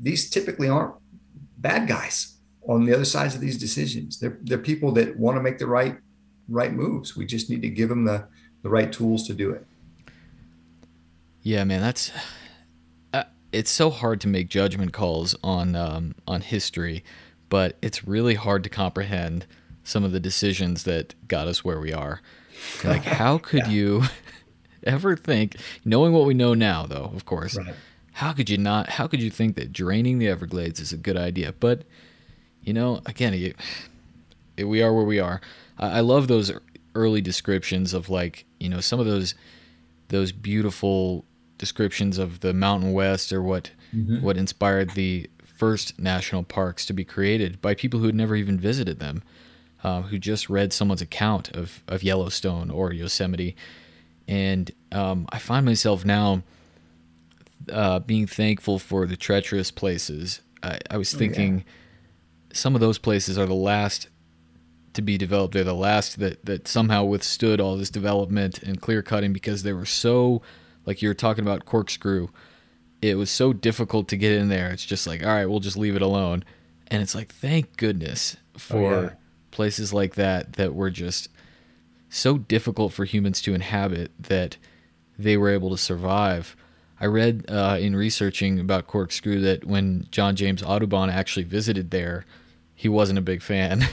[0.00, 0.94] these typically aren't
[1.58, 4.18] bad guys on the other sides of these decisions.
[4.18, 5.96] They're, they're people that want to make the right
[6.48, 7.16] right moves.
[7.16, 8.26] We just need to give them the,
[8.62, 9.64] the right tools to do it.
[11.42, 12.10] Yeah, man, that's
[13.14, 17.02] uh, it's so hard to make judgment calls on um, on history,
[17.48, 19.46] but it's really hard to comprehend
[19.84, 22.20] some of the decisions that got us where we are.
[22.84, 23.70] Like, how could yeah.
[23.70, 24.02] you
[24.84, 27.74] ever think, knowing what we know now, though, of course, right.
[28.12, 31.16] how could you not, how could you think that draining the Everglades is a good
[31.16, 31.54] idea?
[31.58, 31.82] But,
[32.62, 33.54] you know, again, you,
[34.64, 35.40] we are where we are.
[35.78, 36.52] I, I love those
[36.94, 39.34] early descriptions of like, you know, some of those,
[40.08, 41.24] those beautiful
[41.58, 44.22] descriptions of the Mountain West or what, mm-hmm.
[44.22, 48.58] what inspired the first national parks to be created by people who had never even
[48.58, 49.22] visited them
[49.82, 53.56] uh, who just read someone's account of, of Yellowstone or Yosemite.
[54.28, 56.42] And um, I find myself now
[57.70, 60.40] uh, being thankful for the treacherous places.
[60.62, 62.54] I, I was thinking oh, yeah.
[62.54, 64.08] some of those places are the last
[64.92, 65.54] to be developed.
[65.54, 69.72] They're the last that, that somehow withstood all this development and clear cutting because they
[69.72, 70.42] were so,
[70.84, 72.28] like you were talking about corkscrew,
[73.00, 74.70] it was so difficult to get in there.
[74.70, 76.44] It's just like, all right, we'll just leave it alone.
[76.88, 79.10] And it's like, thank goodness for oh, yeah
[79.50, 81.28] places like that that were just
[82.08, 84.56] so difficult for humans to inhabit that
[85.18, 86.56] they were able to survive.
[87.00, 92.26] I read uh, in researching about Corkscrew that when John James Audubon actually visited there,
[92.74, 93.86] he wasn't a big fan.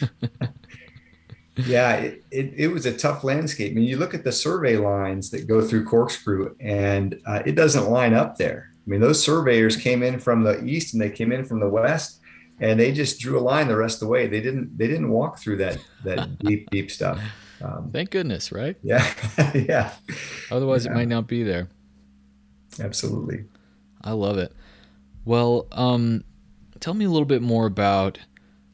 [1.56, 3.72] yeah, it, it, it, was a tough landscape.
[3.72, 7.54] I mean, you look at the survey lines that go through Corkscrew, and uh, it
[7.54, 8.70] doesn't line up there.
[8.86, 11.68] I mean, those surveyors came in from the east and they came in from the
[11.68, 12.20] west,
[12.64, 14.26] and they just drew a line the rest of the way.
[14.26, 17.20] They didn't they didn't walk through that that deep deep stuff.
[17.62, 18.76] Um, Thank goodness, right?
[18.82, 19.06] Yeah,
[19.54, 19.92] yeah.
[20.50, 20.92] Otherwise, yeah.
[20.92, 21.68] it might not be there.
[22.80, 23.44] Absolutely.
[24.02, 24.52] I love it.
[25.24, 26.24] Well, um,
[26.80, 28.18] tell me a little bit more about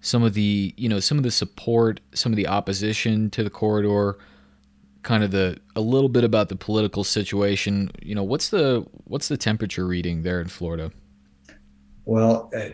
[0.00, 3.50] some of the you know some of the support, some of the opposition to the
[3.50, 4.18] corridor,
[5.02, 7.90] kind of the a little bit about the political situation.
[8.00, 10.92] You know, what's the what's the temperature reading there in Florida?
[12.04, 12.70] Well, uh,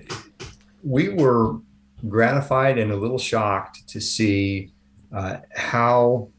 [0.87, 1.59] we were
[2.09, 4.70] gratified and a little shocked to see
[5.12, 6.30] uh, how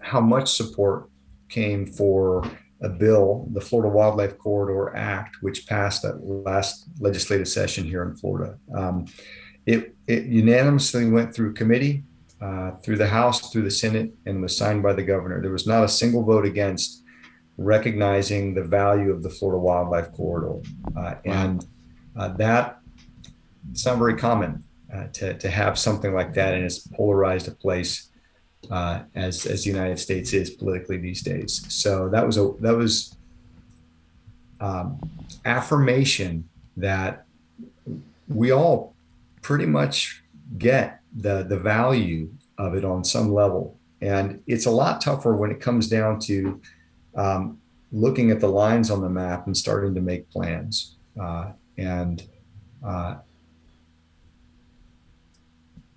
[0.00, 1.10] how much support
[1.48, 2.48] came for
[2.80, 8.14] a bill, the Florida Wildlife Corridor Act, which passed that last legislative session here in
[8.14, 8.58] Florida.
[8.74, 9.06] Um,
[9.64, 12.04] it, it, unanimously went through committee,
[12.40, 15.42] uh, through the House, through the Senate, and was signed by the governor.
[15.42, 17.02] There was not a single vote against
[17.56, 20.60] recognizing the value of the Florida Wildlife Corridor.
[20.96, 21.66] Uh, and
[22.16, 22.78] uh, that,
[23.70, 24.62] it's not very common
[24.92, 28.10] uh, to, to have something like that in as polarized a place
[28.70, 31.64] uh, as as the United States is politically these days.
[31.68, 33.16] So that was a that was
[34.60, 34.98] um,
[35.44, 37.26] affirmation that
[38.28, 38.94] we all
[39.42, 40.22] pretty much
[40.58, 45.50] get the the value of it on some level, and it's a lot tougher when
[45.50, 46.60] it comes down to
[47.14, 47.58] um,
[47.92, 50.96] looking at the lines on the map and starting to make plans.
[51.20, 52.26] Uh, and
[52.84, 53.16] uh,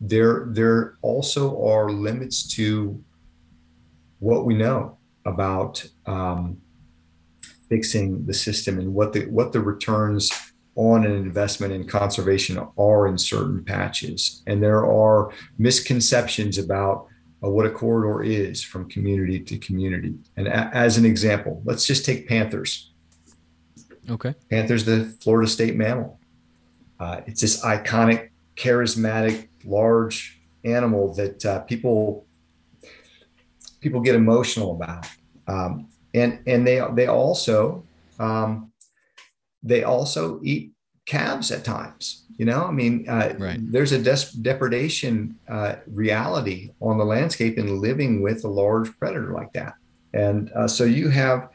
[0.01, 3.03] there there also are limits to
[4.19, 6.57] what we know about um,
[7.67, 10.31] fixing the system and what the what the returns
[10.75, 14.43] on an investment in conservation are in certain patches.
[14.47, 17.07] And there are misconceptions about
[17.43, 20.15] uh, what a corridor is from community to community.
[20.37, 22.91] And a, as an example let's just take panthers.
[24.09, 24.33] Okay.
[24.49, 26.19] Panthers the florida state mammal.
[26.99, 32.25] Uh, it's this iconic charismatic large animal that uh, people
[33.81, 35.07] people get emotional about,
[35.47, 37.83] um, and and they they also
[38.19, 38.71] um,
[39.63, 40.71] they also eat
[41.05, 42.25] calves at times.
[42.37, 43.59] You know, I mean, uh, right.
[43.59, 49.33] there's a des- depredation uh, reality on the landscape in living with a large predator
[49.33, 49.73] like that,
[50.13, 51.49] and uh, so you have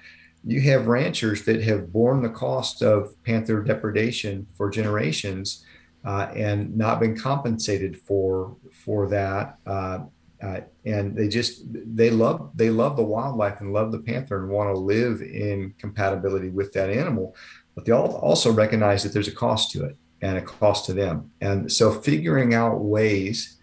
[0.47, 5.65] you have ranchers that have borne the cost of panther depredation for generations
[6.05, 9.59] uh, and not been compensated for for that.
[9.67, 10.01] Uh,
[10.43, 14.51] uh, and they just they love they love the wildlife and love the panther and
[14.51, 17.35] want to live in compatibility with that animal,
[17.75, 20.93] but they all also recognize that there's a cost to it and a cost to
[20.93, 21.31] them.
[21.41, 23.59] And so figuring out ways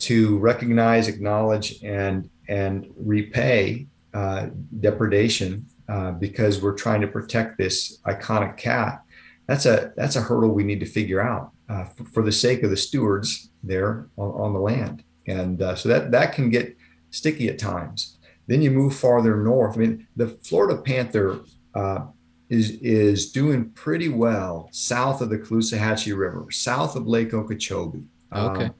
[0.00, 4.48] to recognize, acknowledge, and and repay uh,
[4.80, 9.02] depredation uh, because we're trying to protect this iconic cat.
[9.46, 12.62] That's a that's a hurdle we need to figure out uh, for, for, the sake
[12.62, 15.04] of the stewards there on, on the land.
[15.26, 16.76] And uh, so that, that can get
[17.10, 18.18] sticky at times.
[18.46, 19.76] Then you move farther north.
[19.76, 21.40] I mean, the Florida panther
[21.74, 22.06] uh,
[22.50, 28.04] is, is doing pretty well south of the Caloosahatchee River, south of Lake Okeechobee.
[28.34, 28.70] Okay.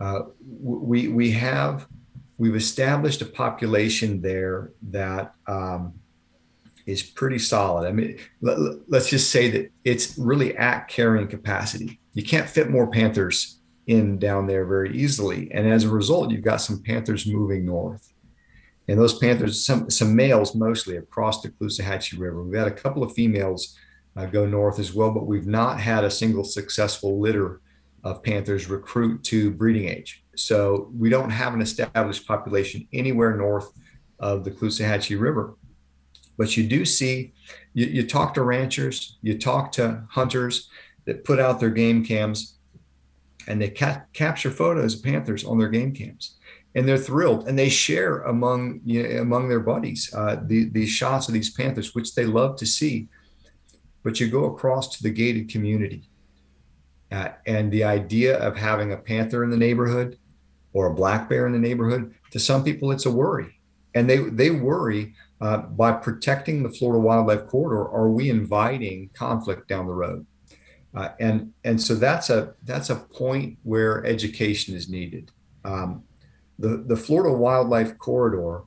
[0.00, 0.20] Uh,
[0.60, 1.86] we, we have,
[2.38, 5.94] we've established a population there that um,
[6.86, 7.88] is pretty solid.
[7.88, 8.58] I mean, let,
[8.92, 11.98] us just say that it's really at carrying capacity.
[12.16, 15.52] You can't fit more Panthers in down there very easily.
[15.52, 18.10] And as a result, you've got some Panthers moving north.
[18.88, 22.42] And those Panthers, some, some males mostly, have crossed the Caloosahatchee River.
[22.42, 23.76] We've had a couple of females
[24.16, 27.60] uh, go north as well, but we've not had a single successful litter
[28.02, 30.24] of Panthers recruit to breeding age.
[30.36, 33.72] So we don't have an established population anywhere north
[34.20, 35.54] of the Caloosahatchee River.
[36.38, 37.34] But you do see,
[37.74, 40.70] you, you talk to ranchers, you talk to hunters
[41.06, 42.56] that put out their game cams
[43.48, 46.36] and they ca- capture photos of panthers on their game cams.
[46.74, 50.90] And they're thrilled and they share among you know, among their buddies uh, the, these
[50.90, 53.08] shots of these panthers which they love to see.
[54.02, 56.10] But you go across to the gated community
[57.10, 60.18] uh, and the idea of having a panther in the neighborhood
[60.72, 63.58] or a black bear in the neighborhood to some people it's a worry.
[63.94, 69.68] And they they worry uh, by protecting the Florida Wildlife Corridor, are we inviting conflict
[69.68, 70.26] down the road?
[70.96, 75.30] Uh, and and so that's a that's a point where education is needed.
[75.64, 76.02] Um,
[76.58, 78.62] the the Florida Wildlife Corridor,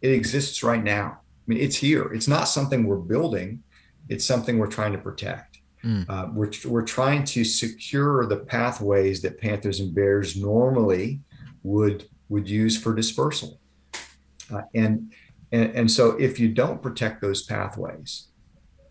[0.00, 1.18] it exists right now.
[1.18, 2.12] I mean, it's here.
[2.12, 3.64] It's not something we're building.
[4.08, 5.58] It's something we're trying to protect.
[5.84, 6.08] Mm.
[6.08, 11.18] Uh, we're, we're trying to secure the pathways that panthers and bears normally
[11.64, 13.58] would would use for dispersal.
[14.52, 15.12] Uh, and,
[15.50, 18.28] and and so if you don't protect those pathways,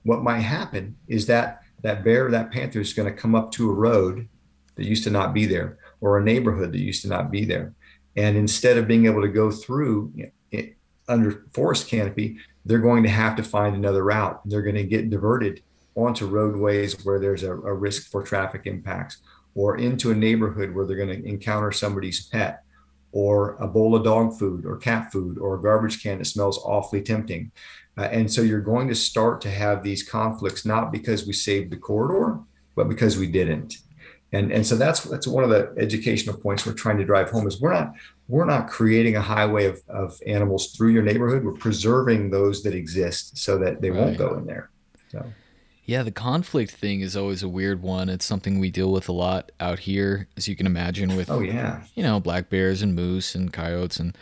[0.04, 3.70] what might happen is that that bear, that panther is going to come up to
[3.70, 4.28] a road
[4.76, 7.74] that used to not be there, or a neighborhood that used to not be there,
[8.16, 10.14] and instead of being able to go through
[10.52, 10.76] it,
[11.08, 14.40] under forest canopy, they're going to have to find another route.
[14.46, 15.62] They're going to get diverted
[15.96, 19.18] onto roadways where there's a, a risk for traffic impacts,
[19.56, 22.64] or into a neighborhood where they're going to encounter somebody's pet
[23.12, 26.57] or a bowl of dog food or cat food or a garbage can that smells
[26.59, 27.51] awfully tempting.
[27.97, 31.72] Uh, and so you're going to start to have these conflicts, not because we saved
[31.72, 32.39] the corridor,
[32.76, 33.78] but because we didn't.
[34.34, 37.47] And, and so that's that's one of the educational points we're trying to drive home
[37.47, 37.93] is we're not
[38.30, 41.43] we're not creating a highway of, of animals through your neighborhood.
[41.43, 43.99] We're preserving those that exist so that they right.
[43.99, 44.70] won't go in there.
[45.09, 45.26] So
[45.92, 48.08] yeah, the conflict thing is always a weird one.
[48.08, 51.42] It's something we deal with a lot out here, as you can imagine, with oh
[51.42, 54.18] yeah, you know, black bears and moose and coyotes, and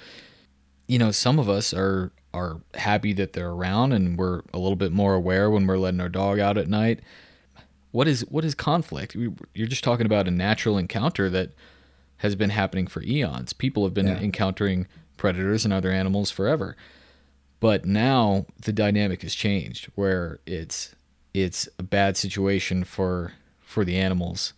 [0.88, 4.76] you know, some of us are are happy that they're around, and we're a little
[4.76, 7.01] bit more aware when we're letting our dog out at night.
[7.91, 9.15] What is what is conflict?
[9.53, 11.51] You're just talking about a natural encounter that
[12.17, 13.53] has been happening for eons.
[13.53, 14.17] People have been yeah.
[14.17, 16.76] encountering predators and other animals forever.
[17.59, 20.95] But now the dynamic has changed where it's
[21.43, 24.53] it's a bad situation for for the animals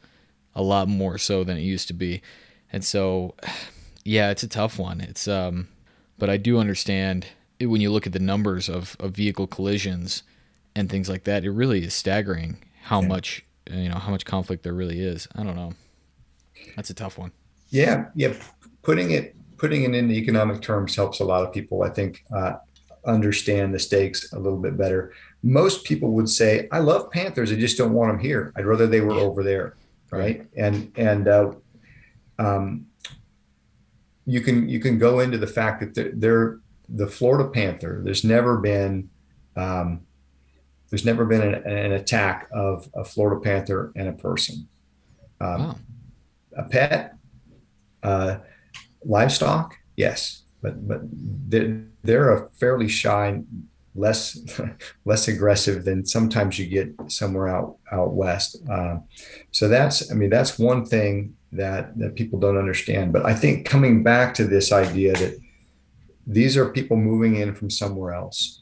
[0.55, 2.21] a lot more so than it used to be.
[2.71, 3.36] And so
[4.03, 5.01] yeah it's a tough one.
[5.01, 5.67] It's um
[6.17, 7.25] but i do understand
[7.59, 10.23] it, when you look at the numbers of, of vehicle collisions
[10.75, 13.07] and things like that it really is staggering how yeah.
[13.07, 15.27] much you know how much conflict there really is.
[15.36, 15.73] I don't know.
[16.75, 17.32] That's a tough one.
[17.69, 18.34] Yeah yeah.
[18.82, 22.53] Putting it putting it into economic terms helps a lot of people i think uh,
[23.06, 27.52] understand the stakes a little bit better most people would say, I love Panthers.
[27.52, 28.54] I just don't want them here.
[28.56, 29.76] I'd rather they were over there.
[30.12, 30.45] Right.
[30.56, 31.54] And, and, uh,
[32.38, 32.88] um,
[34.26, 38.02] you can, you can go into the fact that they're, they're the Florida Panther.
[38.04, 39.10] There's never been,
[39.56, 40.02] um,
[40.89, 44.68] there's never been an, an, attack of a Florida Panther and a person.
[45.39, 45.76] Um, wow.
[46.58, 47.16] A pet,
[48.04, 48.38] uh,
[49.06, 53.41] livestock, yes, but but they're, they're a fairly shy
[53.95, 54.39] less
[55.05, 58.57] less aggressive than sometimes you get somewhere out out west.
[58.70, 58.97] Uh,
[59.51, 63.14] so that's I mean that's one thing that that people don't understand.
[63.14, 65.39] But I think coming back to this idea that
[66.26, 68.62] these are people moving in from somewhere else,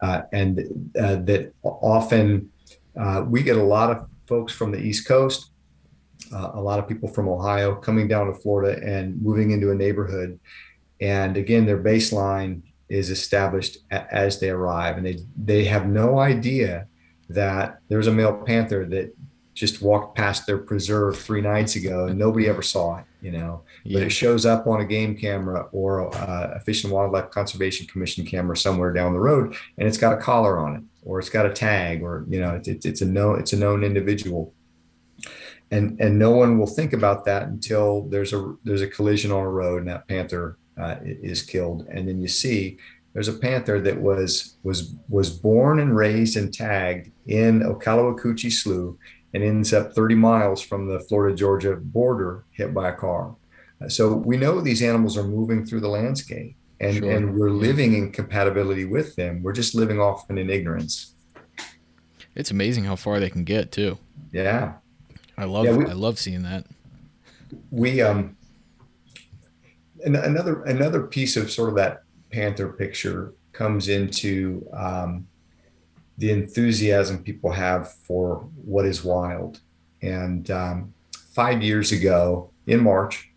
[0.00, 2.50] uh, and uh, that often
[2.98, 5.50] uh, we get a lot of folks from the East Coast.
[6.32, 9.74] Uh, a lot of people from Ohio coming down to Florida and moving into a
[9.74, 10.40] neighborhood.
[11.00, 16.86] And again, their baseline is established as they arrive, and they they have no idea
[17.30, 19.14] that there's a male panther that
[19.54, 23.62] just walked past their preserve three nights ago and nobody ever saw it you know?
[23.84, 23.98] Yeah.
[23.98, 27.86] but it shows up on a game camera or a, a fish and wildlife conservation
[27.86, 31.30] commission camera somewhere down the road and it's got a collar on it or it's
[31.30, 34.52] got a tag or you know it's, it's a known it's a known individual.
[35.70, 39.40] And and no one will think about that until there's a there's a collision on
[39.40, 42.78] a road and that panther uh, is killed, and then you see
[43.12, 48.96] there's a panther that was was was born and raised and tagged in Okaloacoochee Slough
[49.32, 53.34] and ends up 30 miles from the Florida Georgia border, hit by a car.
[53.80, 57.10] Uh, so we know these animals are moving through the landscape, and sure.
[57.10, 59.42] and we're living in compatibility with them.
[59.42, 61.14] We're just living often in ignorance.
[62.34, 63.98] It's amazing how far they can get too.
[64.32, 64.74] Yeah,
[65.38, 66.66] I love yeah, we, I love seeing that.
[67.70, 68.36] We um
[70.04, 75.26] and another another piece of sort of that panther picture comes into um,
[76.18, 79.60] the enthusiasm people have for what is wild.
[80.02, 80.94] And um,
[81.32, 83.30] five years ago in March,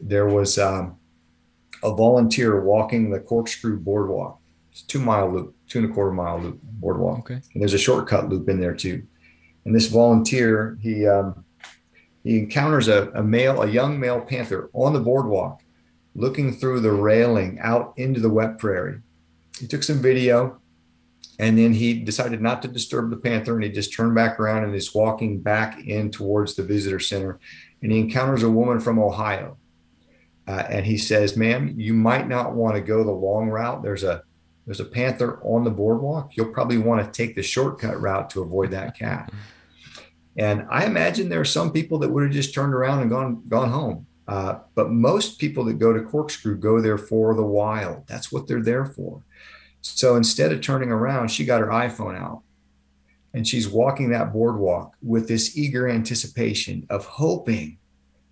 [0.00, 0.98] there was um,
[1.82, 4.38] a volunteer walking the corkscrew boardwalk.
[4.70, 7.20] It's a two mile loop, two and a quarter mile loop boardwalk.
[7.20, 7.34] Okay.
[7.34, 9.02] And there's a shortcut loop in there too.
[9.64, 11.44] And this volunteer, he um,
[12.22, 15.62] he encounters a, a male, a young male panther on the boardwalk
[16.14, 19.00] looking through the railing out into the wet prairie.
[19.58, 20.60] He took some video
[21.38, 24.64] and then he decided not to disturb the panther and he just turned back around
[24.64, 27.40] and is walking back in towards the visitor center.
[27.82, 29.56] And he encounters a woman from Ohio.
[30.46, 33.82] Uh, and he says, ma'am, you might not want to go the long route.
[33.82, 34.22] There's a
[34.66, 36.36] there's a panther on the boardwalk.
[36.36, 39.32] You'll probably want to take the shortcut route to avoid that cat.
[40.36, 43.42] And I imagine there are some people that would have just turned around and gone
[43.48, 44.06] gone home.
[44.30, 48.06] Uh, but most people that go to Corkscrew go there for the wild.
[48.06, 49.22] That's what they're there for.
[49.82, 52.42] So instead of turning around, she got her iPhone out
[53.34, 57.78] and she's walking that boardwalk with this eager anticipation of hoping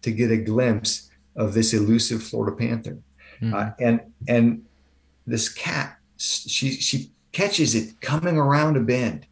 [0.03, 2.99] to get a glimpse of this elusive Florida panther.
[3.41, 3.55] Mm-hmm.
[3.55, 4.65] Uh, and and
[5.27, 9.27] this cat, she she catches it coming around a bend,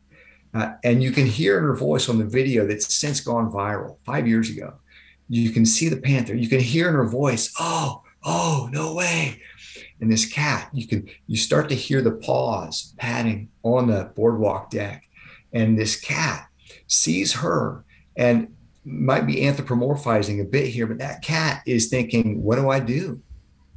[0.54, 3.98] uh, and you can hear in her voice on the video that's since gone viral
[4.04, 4.74] five years ago.
[5.28, 6.34] You can see the panther.
[6.34, 9.40] You can hear in her voice, "Oh, oh, no way!"
[10.00, 14.70] And this cat, you can you start to hear the paws patting on the boardwalk
[14.70, 15.04] deck,
[15.52, 16.48] and this cat
[16.86, 17.84] sees her
[18.16, 18.48] and
[18.84, 23.20] might be anthropomorphizing a bit here, but that cat is thinking, "What do I do?"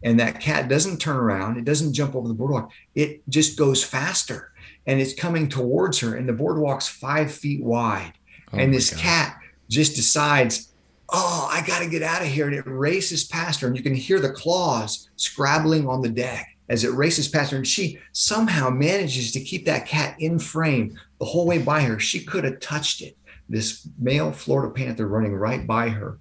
[0.03, 2.71] And that cat doesn't turn around; it doesn't jump over the boardwalk.
[2.95, 4.51] It just goes faster,
[4.85, 6.15] and it's coming towards her.
[6.15, 8.13] And the boardwalk's five feet wide,
[8.53, 8.99] oh and this God.
[8.99, 9.37] cat
[9.67, 10.69] just decides
[11.11, 12.47] oh, I got to get out of here.
[12.47, 16.47] And it races past her, and you can hear the claws scrabbling on the deck
[16.69, 17.57] as it races past her.
[17.57, 21.99] And she somehow manages to keep that cat in frame the whole way by her.
[21.99, 23.17] She could have touched it.
[23.47, 26.19] This male Florida panther running right by her.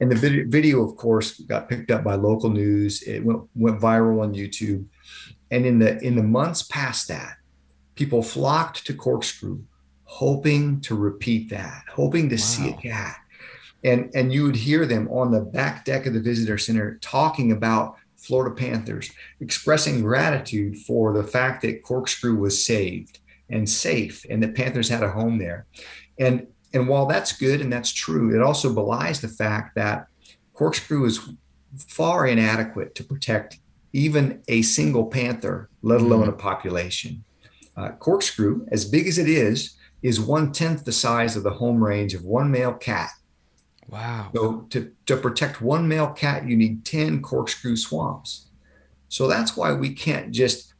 [0.00, 3.02] And the video, of course, got picked up by local news.
[3.02, 4.86] It went, went viral on YouTube.
[5.50, 7.36] And in the in the months past that,
[7.94, 9.62] people flocked to Corkscrew,
[10.04, 12.40] hoping to repeat that, hoping to wow.
[12.40, 13.16] see a cat
[13.84, 17.52] and and you would hear them on the back deck of the visitor center talking
[17.52, 19.10] about Florida Panthers,
[19.40, 25.02] expressing gratitude for the fact that Corkscrew was saved and safe, and that Panthers had
[25.02, 25.66] a home there.
[26.18, 30.08] And and while that's good and that's true, it also belies the fact that
[30.54, 31.20] Corkscrew is
[31.76, 33.58] far inadequate to protect
[33.92, 36.30] even a single panther, let alone mm.
[36.30, 37.24] a population.
[37.76, 41.82] Uh, corkscrew, as big as it is, is one tenth the size of the home
[41.82, 43.10] range of one male cat
[43.88, 44.30] Wow.
[44.34, 48.46] So to, to protect one male cat, you need 10 corkscrew swamps.
[49.08, 50.74] So that's why we can't just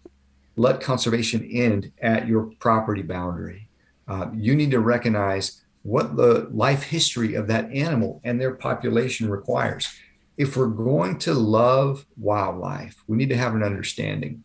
[0.57, 3.69] let conservation end at your property boundary.
[4.07, 9.31] Uh, you need to recognize what the life history of that animal and their population
[9.31, 9.89] requires.
[10.37, 14.45] If we're going to love wildlife, we need to have an understanding.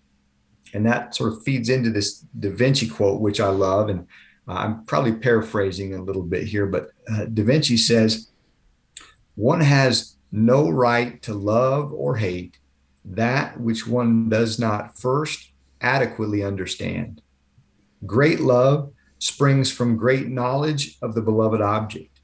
[0.74, 3.90] And that sort of feeds into this Da Vinci quote, which I love.
[3.90, 4.08] And
[4.48, 8.30] I'm probably paraphrasing a little bit here, but uh, Da Vinci says,
[9.36, 12.58] one has no right to love or hate
[13.06, 17.22] that which one does not first adequately understand.
[18.06, 22.20] Great love springs from great knowledge of the beloved object.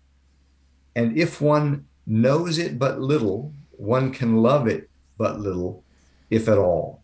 [0.95, 5.83] And if one knows it but little, one can love it but little,
[6.29, 7.03] if at all.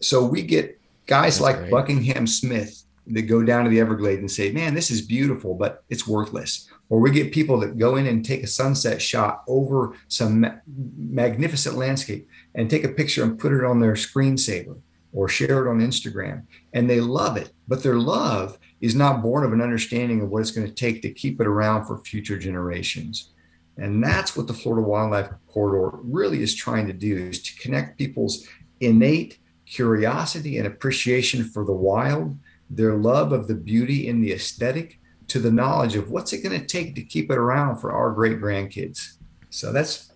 [0.00, 1.70] So we get guys That's like great.
[1.70, 5.84] Buckingham Smith that go down to the Everglades and say, man, this is beautiful, but
[5.88, 6.68] it's worthless.
[6.90, 10.56] Or we get people that go in and take a sunset shot over some ma-
[10.66, 14.76] magnificent landscape and take a picture and put it on their screensaver
[15.12, 16.42] or share it on Instagram.
[16.72, 20.40] And they love it, but their love is not born of an understanding of what
[20.40, 23.30] it's going to take to keep it around for future generations.
[23.76, 27.98] And that's what the Florida Wildlife Corridor really is trying to do is to connect
[27.98, 28.46] people's
[28.80, 32.36] innate curiosity and appreciation for the wild,
[32.68, 34.99] their love of the beauty in the aesthetic,
[35.30, 38.10] to the knowledge of what's it going to take to keep it around for our
[38.10, 39.14] great grandkids.
[39.50, 40.12] So that's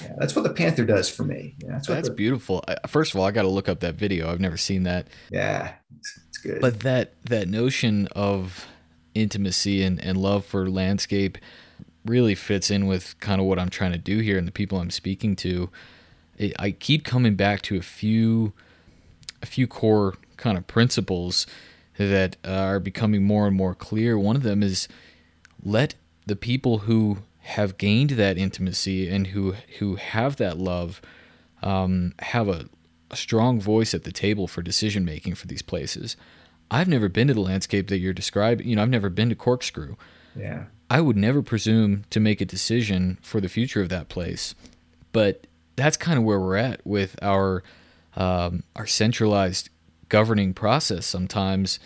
[0.00, 1.56] yeah, that's what the Panther does for me.
[1.58, 2.64] Yeah, that's that's the, beautiful.
[2.86, 4.30] First of all, I got to look up that video.
[4.30, 5.08] I've never seen that.
[5.30, 6.60] Yeah, it's, it's, good.
[6.60, 8.66] But that that notion of
[9.14, 11.38] intimacy and, and love for landscape
[12.04, 14.78] really fits in with kind of what I'm trying to do here and the people
[14.78, 15.70] I'm speaking to.
[16.36, 18.52] It, I keep coming back to a few
[19.42, 21.46] a few core kind of principles
[21.98, 24.18] that are becoming more and more clear.
[24.18, 24.88] One of them is
[25.62, 25.94] let
[26.26, 31.00] the people who have gained that intimacy and who who have that love
[31.62, 32.66] um, have a,
[33.10, 36.16] a strong voice at the table for decision making for these places.
[36.70, 38.66] I've never been to the landscape that you're describing.
[38.66, 39.96] You know, I've never been to Corkscrew.
[40.34, 40.64] Yeah.
[40.90, 44.54] I would never presume to make a decision for the future of that place,
[45.12, 47.62] but that's kind of where we're at with our
[48.16, 49.70] um, our centralized
[50.14, 51.80] governing process sometimes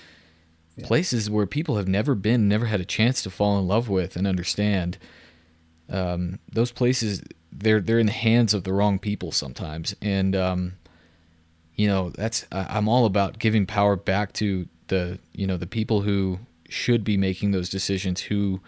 [0.77, 0.87] yeah.
[0.87, 4.17] places where people have never been never had a chance to fall in love with
[4.17, 4.99] and understand
[5.89, 10.75] um, those places they're they're in the hands of the wrong people sometimes and um,
[11.75, 16.03] you know that's i'm all about giving power back to the you know the people
[16.03, 18.61] who should be making those decisions who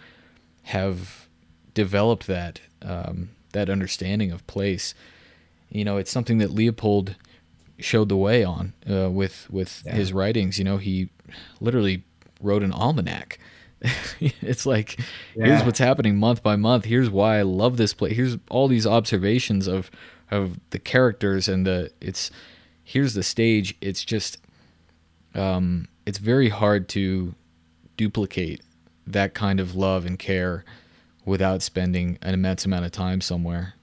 [0.63, 1.27] have
[1.75, 4.95] developed that um, that understanding of place
[5.69, 7.15] you know it's something that leopold
[7.81, 9.95] showed the way on uh, with with yeah.
[9.95, 10.57] his writings.
[10.57, 11.09] You know, he
[11.59, 12.03] literally
[12.41, 13.39] wrote an almanac.
[14.19, 14.99] it's like
[15.35, 15.47] yeah.
[15.47, 16.85] here's what's happening month by month.
[16.85, 18.15] Here's why I love this place.
[18.15, 19.89] Here's all these observations of
[20.29, 22.31] of the characters and the it's
[22.83, 23.75] here's the stage.
[23.81, 24.37] It's just
[25.33, 27.33] um it's very hard to
[27.97, 28.61] duplicate
[29.07, 30.63] that kind of love and care
[31.25, 33.73] without spending an immense amount of time somewhere.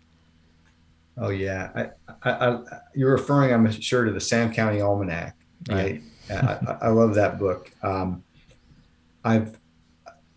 [1.17, 1.91] Oh yeah, I,
[2.23, 2.61] I, I,
[2.95, 5.37] you're referring, I'm sure, to the Sand County Almanac,
[5.69, 6.03] right?
[6.29, 6.79] Yeah.
[6.83, 7.71] I, love that book.
[7.83, 8.23] Um,
[9.25, 9.59] I've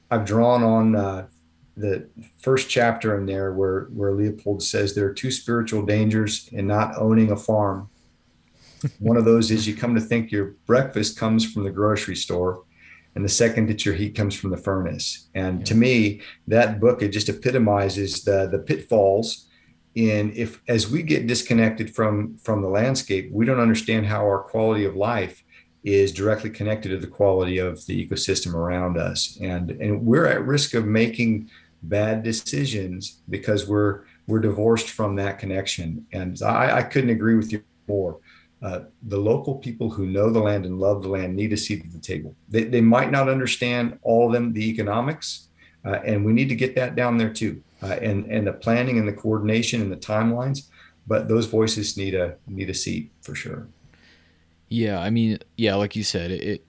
[0.09, 1.27] I've drawn on uh,
[1.75, 2.07] the
[2.37, 6.97] first chapter in there where where Leopold says there are two spiritual dangers in not
[6.97, 7.89] owning a farm.
[8.99, 12.63] One of those is you come to think your breakfast comes from the grocery store,
[13.15, 15.27] and the second that your heat comes from the furnace.
[15.35, 15.65] And yeah.
[15.65, 19.47] to me, that book it just epitomizes the the pitfalls
[19.95, 24.39] in if as we get disconnected from from the landscape, we don't understand how our
[24.39, 25.43] quality of life
[25.83, 29.37] is directly connected to the quality of the ecosystem around us.
[29.41, 31.49] And and we're at risk of making
[31.83, 36.05] bad decisions because we're we're divorced from that connection.
[36.13, 38.19] And I, I couldn't agree with you more.
[38.61, 41.83] Uh, the local people who know the land and love the land need a seat
[41.83, 42.35] at the table.
[42.47, 45.47] They, they might not understand all of them, the economics,
[45.83, 47.63] uh, and we need to get that down there too.
[47.83, 50.69] Uh, and and the planning and the coordination and the timelines,
[51.07, 53.67] but those voices need a need a seat for sure.
[54.69, 56.65] Yeah, I mean, yeah, like you said, it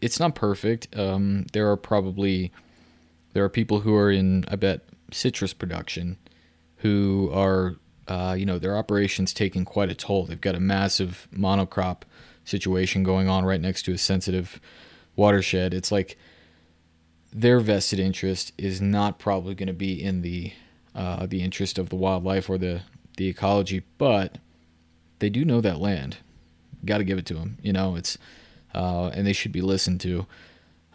[0.00, 0.96] it's not perfect.
[0.98, 2.52] Um, there are probably
[3.34, 4.80] there are people who are in, I bet,
[5.12, 6.16] citrus production,
[6.78, 7.76] who are
[8.08, 10.24] uh, you know, their operations taking quite a toll.
[10.24, 12.02] They've got a massive monocrop
[12.44, 14.60] situation going on right next to a sensitive
[15.14, 15.74] watershed.
[15.74, 16.16] It's like
[17.32, 20.52] their vested interest is not probably going to be in the
[20.94, 22.82] uh, the interest of the wildlife or the
[23.16, 24.38] the ecology, but
[25.18, 26.18] they do know that land.
[26.84, 27.58] Got to give it to them.
[27.62, 28.18] You know, it's
[28.74, 30.26] uh, and they should be listened to.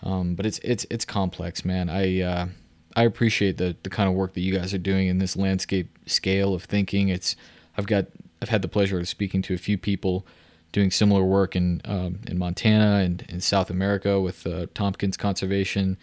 [0.01, 1.89] Um, but it's it's it's complex, man.
[1.89, 2.47] I uh,
[2.95, 5.97] I appreciate the the kind of work that you guys are doing in this landscape
[6.05, 7.09] scale of thinking.
[7.09, 7.35] It's
[7.77, 8.07] I've got
[8.41, 10.25] I've had the pleasure of speaking to a few people
[10.71, 15.97] doing similar work in um, in Montana and in South America with uh, Tompkins Conservation,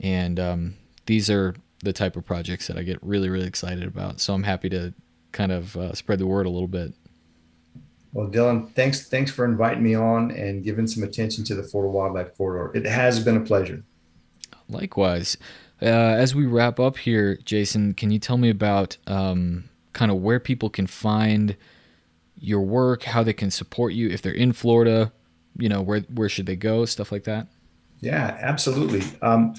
[0.00, 0.74] and um,
[1.06, 4.20] these are the type of projects that I get really really excited about.
[4.20, 4.94] So I'm happy to
[5.32, 6.94] kind of uh, spread the word a little bit.
[8.12, 11.90] Well, Dylan, thanks thanks for inviting me on and giving some attention to the Florida
[11.90, 12.76] Wildlife Corridor.
[12.76, 13.84] It has been a pleasure.
[14.68, 15.36] Likewise.
[15.82, 20.16] Uh, as we wrap up here, Jason, can you tell me about um, kind of
[20.16, 21.54] where people can find
[22.38, 25.12] your work, how they can support you if they're in Florida?
[25.58, 27.48] You know, where where should they go, stuff like that.
[28.00, 29.02] Yeah, absolutely.
[29.20, 29.54] Um,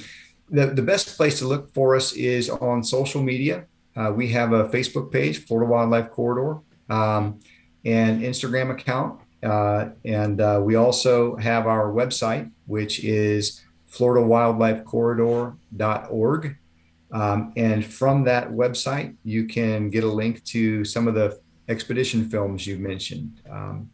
[0.50, 3.66] the the best place to look for us is on social media.
[3.96, 7.40] Uh, we have a Facebook page, Florida Wildlife Corridor, um,
[7.84, 16.58] and Instagram account, uh, and uh, we also have our website, which is floridawildlifecorridor.org.
[17.10, 21.40] Um, and from that website, you can get a link to some of the
[21.70, 23.42] expedition films you mentioned.
[23.50, 23.90] Um,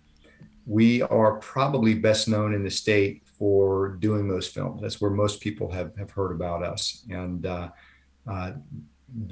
[0.65, 4.81] we are probably best known in the state for doing those films.
[4.81, 7.05] That's where most people have, have heard about us.
[7.09, 7.71] And uh,
[8.25, 8.53] uh,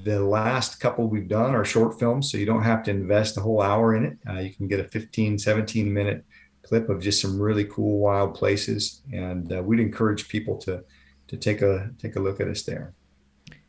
[0.03, 3.39] the last couple we've done are short films, so you don't have to invest a
[3.39, 4.17] whole hour in it.
[4.29, 6.25] Uh, you can get a 15, 17 minute
[6.61, 10.83] clip of just some really cool wild places, and uh, we'd encourage people to
[11.29, 12.93] to take a take a look at us there.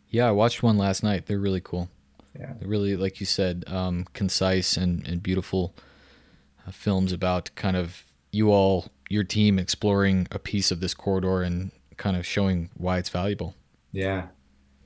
[0.09, 1.26] Yeah, I watched one last night.
[1.26, 1.88] They're really cool.
[2.36, 5.72] Yeah, They're really, like you said, um, concise and and beautiful
[6.66, 11.42] uh, films about kind of you all, your team, exploring a piece of this corridor
[11.42, 13.54] and kind of showing why it's valuable.
[13.92, 14.28] Yeah,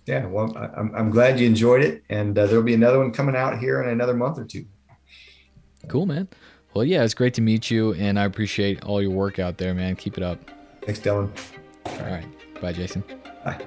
[0.07, 0.27] yeah.
[0.27, 3.59] Well, I'm I'm glad you enjoyed it, and uh, there'll be another one coming out
[3.59, 4.66] here in another month or two.
[5.89, 6.29] Cool, man.
[6.74, 9.72] Well, yeah, it's great to meet you, and I appreciate all your work out there,
[9.72, 9.95] man.
[9.97, 10.39] Keep it up.
[10.83, 11.31] Thanks, Dylan.
[11.87, 12.27] All right.
[12.61, 13.05] Bye, Jason.
[13.45, 13.64] Bye.